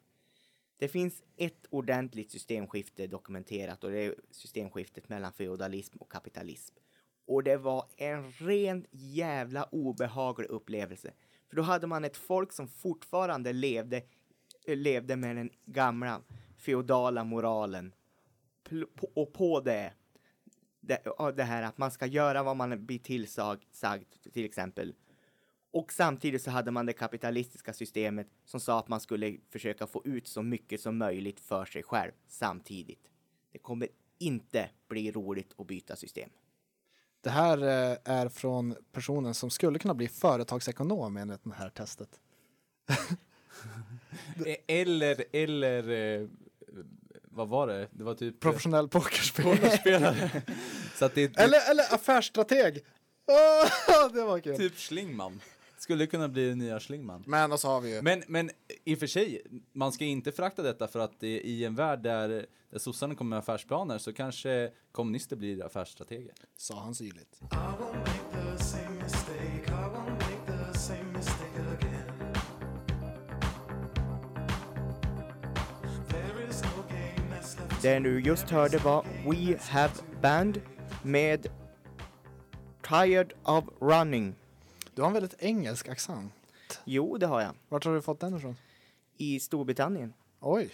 Det 0.76 0.88
finns 0.88 1.22
ett 1.36 1.66
ordentligt 1.70 2.30
systemskifte 2.30 3.06
dokumenterat 3.06 3.84
och 3.84 3.90
det 3.90 3.98
är 4.00 4.14
systemskiftet 4.30 5.08
mellan 5.08 5.32
feodalism 5.32 5.98
och 5.98 6.12
kapitalism. 6.12 6.74
Och 7.26 7.42
det 7.42 7.56
var 7.56 7.84
en 7.96 8.32
rent 8.32 8.86
jävla 8.90 9.64
obehaglig 9.64 10.48
upplevelse. 10.48 11.12
För 11.48 11.56
då 11.56 11.62
hade 11.62 11.86
man 11.86 12.04
ett 12.04 12.16
folk 12.16 12.52
som 12.52 12.68
fortfarande 12.68 13.52
levde, 13.52 14.02
levde 14.76 15.16
med 15.16 15.36
den 15.36 15.50
gamla 15.64 16.20
feodala 16.56 17.24
moralen. 17.24 17.92
Och 19.14 19.32
på 19.32 19.60
det, 19.60 19.92
det, 20.80 21.02
det 21.36 21.42
här 21.42 21.62
att 21.62 21.78
man 21.78 21.90
ska 21.90 22.06
göra 22.06 22.42
vad 22.42 22.56
man 22.56 22.86
blir 22.86 22.98
tillsagd, 22.98 23.62
till 24.32 24.44
exempel. 24.44 24.94
Och 25.70 25.92
samtidigt 25.92 26.42
så 26.42 26.50
hade 26.50 26.70
man 26.70 26.86
det 26.86 26.92
kapitalistiska 26.92 27.72
systemet 27.72 28.28
som 28.44 28.60
sa 28.60 28.78
att 28.78 28.88
man 28.88 29.00
skulle 29.00 29.36
försöka 29.50 29.86
få 29.86 30.02
ut 30.04 30.28
så 30.28 30.42
mycket 30.42 30.80
som 30.80 30.98
möjligt 30.98 31.40
för 31.40 31.64
sig 31.64 31.82
själv 31.82 32.12
samtidigt. 32.26 33.10
Det 33.52 33.58
kommer 33.58 33.88
inte 34.18 34.70
bli 34.88 35.12
roligt 35.12 35.54
att 35.58 35.66
byta 35.66 35.96
system. 35.96 36.30
Det 37.20 37.30
här 37.30 37.58
eh, 37.58 37.98
är 38.04 38.28
från 38.28 38.74
personen 38.92 39.34
som 39.34 39.50
skulle 39.50 39.78
kunna 39.78 39.94
bli 39.94 40.08
företagsekonom 40.08 41.16
enligt 41.16 41.44
det 41.44 41.54
här 41.54 41.70
testet. 41.70 42.20
E- 44.46 44.56
Eller, 44.66 45.24
eller, 45.32 45.88
eh, 46.20 46.26
vad 47.24 47.48
var 47.48 47.66
det? 47.66 47.88
Det 47.90 48.04
var 48.04 48.14
typ 48.14 48.40
Professionell 48.40 48.88
pokerspelare. 48.88 50.42
Så 50.94 51.04
att 51.04 51.14
det 51.14 51.22
är 51.22 51.44
eller, 51.44 51.70
eller 51.70 51.94
affärsstrateg. 51.94 52.84
Det 54.12 54.22
var 54.22 54.40
kul. 54.40 54.56
typ 54.56 54.76
Schlingman. 54.78 55.40
Skulle 55.78 56.06
kunna 56.06 56.28
bli 56.28 56.54
nya 56.54 56.80
Schlingman. 56.80 57.24
Men 57.26 57.52
och 57.52 57.60
så 57.60 57.68
har 57.68 57.80
vi 57.80 57.94
ju. 57.94 58.02
Men, 58.02 58.22
men 58.26 58.50
i 58.84 58.94
och 58.94 58.98
för 58.98 59.06
sig, 59.06 59.42
man 59.72 59.92
ska 59.92 60.04
inte 60.04 60.32
förakta 60.32 60.62
detta 60.62 60.88
för 60.88 60.98
att 60.98 61.20
det, 61.20 61.26
i 61.40 61.64
en 61.64 61.74
värld 61.74 62.02
där, 62.02 62.46
där 62.70 62.78
sossarna 62.78 63.14
kommer 63.14 63.30
med 63.30 63.38
affärsplaner 63.38 63.98
så 63.98 64.12
kanske 64.12 64.70
kommunister 64.92 65.36
blir 65.36 65.66
affärsstrateger. 65.66 66.32
Sa 66.56 66.80
han 66.80 66.94
syrligt. 66.94 67.40
Det 77.82 77.98
du 77.98 78.20
just 78.20 78.50
hörde 78.50 78.78
var 78.78 79.04
We 79.30 79.58
Have 79.60 79.92
Band 80.22 80.60
med 81.02 81.46
Tired 82.88 83.32
of 83.42 83.64
Running. 83.80 84.34
Du 84.94 85.02
har 85.02 85.06
en 85.08 85.14
väldigt 85.14 85.34
engelsk 85.42 85.88
accent. 85.88 86.32
Jo, 86.84 87.18
det 87.18 87.26
har 87.26 87.40
jag. 87.40 87.50
Vart 87.68 87.84
har 87.84 87.94
du 87.94 88.02
fått 88.02 88.20
den 88.20 88.36
ifrån? 88.36 88.56
I 89.16 89.40
Storbritannien. 89.40 90.12
Oj, 90.40 90.70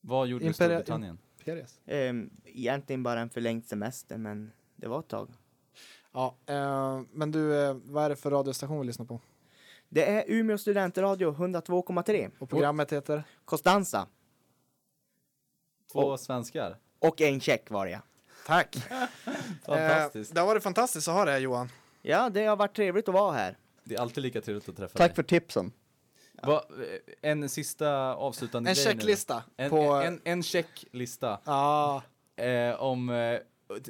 Vad 0.00 0.26
gjorde 0.28 0.44
Imperia- 0.44 0.52
Storbritannien? 0.54 1.18
Peres. 1.44 1.78
Ehm, 1.86 2.30
egentligen 2.44 3.02
bara 3.02 3.20
en 3.20 3.30
förlängd 3.30 3.64
semester, 3.66 4.18
men 4.18 4.52
det 4.76 4.88
var 4.88 4.98
ett 5.00 5.08
tag. 5.08 5.28
Ja, 6.12 6.36
eh, 6.46 7.00
men 7.12 7.30
du, 7.30 7.64
eh, 7.64 7.76
vad 7.84 8.04
är 8.04 8.08
det 8.08 8.16
för 8.16 8.30
radiostation 8.30 8.80
vi 8.80 8.86
lyssnar 8.86 9.06
på? 9.06 9.20
Det 9.88 10.04
är 10.10 10.24
Umeå 10.26 10.58
studentradio 10.58 11.32
102,3. 11.32 12.30
Och 12.38 12.48
programmet 12.48 12.92
heter? 12.92 13.24
Costanza. 13.44 14.06
Två 16.02 16.16
svenskar. 16.16 16.76
Och 16.98 17.20
en 17.20 17.40
check 17.40 17.70
var 17.70 17.86
det. 17.86 18.00
Tack. 18.46 18.76
Fantastiskt. 19.66 20.30
Eh, 20.30 20.34
det 20.34 20.40
har 20.40 20.46
varit 20.46 20.62
fantastiskt 20.62 21.08
att 21.08 21.14
ha 21.14 21.24
det 21.24 21.30
här 21.30 21.38
Johan. 21.38 21.68
Ja, 22.02 22.28
det 22.28 22.44
har 22.46 22.56
varit 22.56 22.76
trevligt 22.76 23.08
att 23.08 23.14
vara 23.14 23.32
här. 23.32 23.56
Det 23.84 23.94
är 23.94 24.00
alltid 24.00 24.22
lika 24.22 24.40
trevligt 24.40 24.68
att 24.68 24.76
träffa 24.76 24.98
Tack 24.98 25.08
dig. 25.08 25.14
för 25.14 25.22
tipsen. 25.22 25.72
Va, 26.42 26.64
eh, 27.22 27.30
en 27.30 27.48
sista 27.48 28.14
avslutande 28.14 28.70
En 28.70 28.74
grej 28.74 28.84
nu 28.84 28.90
checklista 28.90 29.42
En, 29.56 29.70
på... 29.70 29.92
en, 29.92 30.20
en 30.24 30.42
checklista 30.42 31.38
Ja, 31.44 32.02
eh, 32.36 32.82
om 32.82 33.10
eh, 33.10 33.38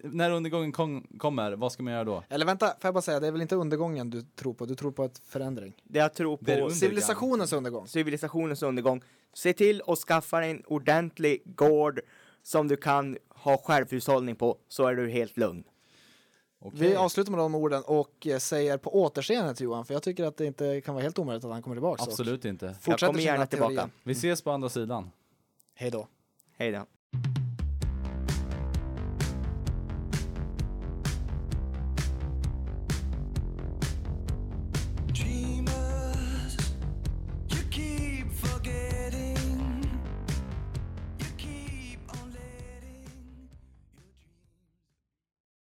när 0.02 0.30
undergången 0.30 0.72
kom, 0.72 1.06
kommer, 1.18 1.52
vad 1.52 1.72
ska 1.72 1.82
man 1.82 1.92
göra 1.92 2.04
då? 2.04 2.22
eller 2.28 2.46
vänta, 2.46 2.66
får 2.66 2.76
jag 2.82 2.94
bara 2.94 3.02
säga, 3.02 3.20
det 3.20 3.26
är 3.26 3.32
väl 3.32 3.42
inte 3.42 3.56
undergången 3.56 4.10
du 4.10 4.22
tror 4.22 4.54
på, 4.54 4.66
du 4.66 4.74
tror 4.74 4.92
på 4.92 5.04
ett 5.04 5.18
förändring. 5.18 5.74
Det 5.84 5.98
jag 5.98 6.14
tror 6.14 6.37
på 6.37 6.52
under- 6.52 6.70
Civilisationens 6.70 7.52
undergång. 7.52 7.88
civilisationens 7.88 8.62
undergång. 8.62 9.02
Se 9.34 9.52
till 9.52 9.82
att 9.87 9.98
skaffa 9.98 10.44
en 10.44 10.62
ordentlig 10.66 11.42
gård 11.44 12.00
som 12.42 12.68
du 12.68 12.76
kan 12.76 13.18
ha 13.28 13.56
självhushållning 13.58 14.37
på, 14.37 14.58
så 14.68 14.87
är 14.87 14.94
du 14.94 15.08
helt 15.10 15.37
lugn. 15.37 15.64
Okej. 16.58 16.80
Vi 16.80 16.96
avslutar 16.96 17.30
med 17.30 17.40
de 17.40 17.54
orden 17.54 17.82
och 17.87 18.26
eh, 18.26 18.38
säger 18.38 18.78
på 18.78 19.02
återseende 19.02 19.54
till 19.54 19.64
Johan, 19.64 19.84
för 19.84 19.94
jag 19.94 20.02
tycker 20.02 20.24
att 20.24 20.37
det 20.37 20.46
inte 20.46 20.80
kan 20.80 20.94
vara 20.94 21.02
helt 21.02 21.18
omöjligt 21.18 21.44
att 21.44 21.50
han 21.50 21.62
kommer 21.62 21.76
tillbaka. 21.76 22.02
Absolut 22.02 22.44
inte. 22.44 22.76
Jag 22.87 22.98
kommer 23.00 23.20
gärna 23.20 23.46
tillbaka. 23.46 23.90
Vi 24.02 24.12
ses 24.12 24.42
på 24.42 24.50
andra 24.50 24.68
sidan. 24.68 25.10
Hej 25.74 25.90
då. 25.90 26.08
Hej 26.56 26.72
då. 26.72 26.87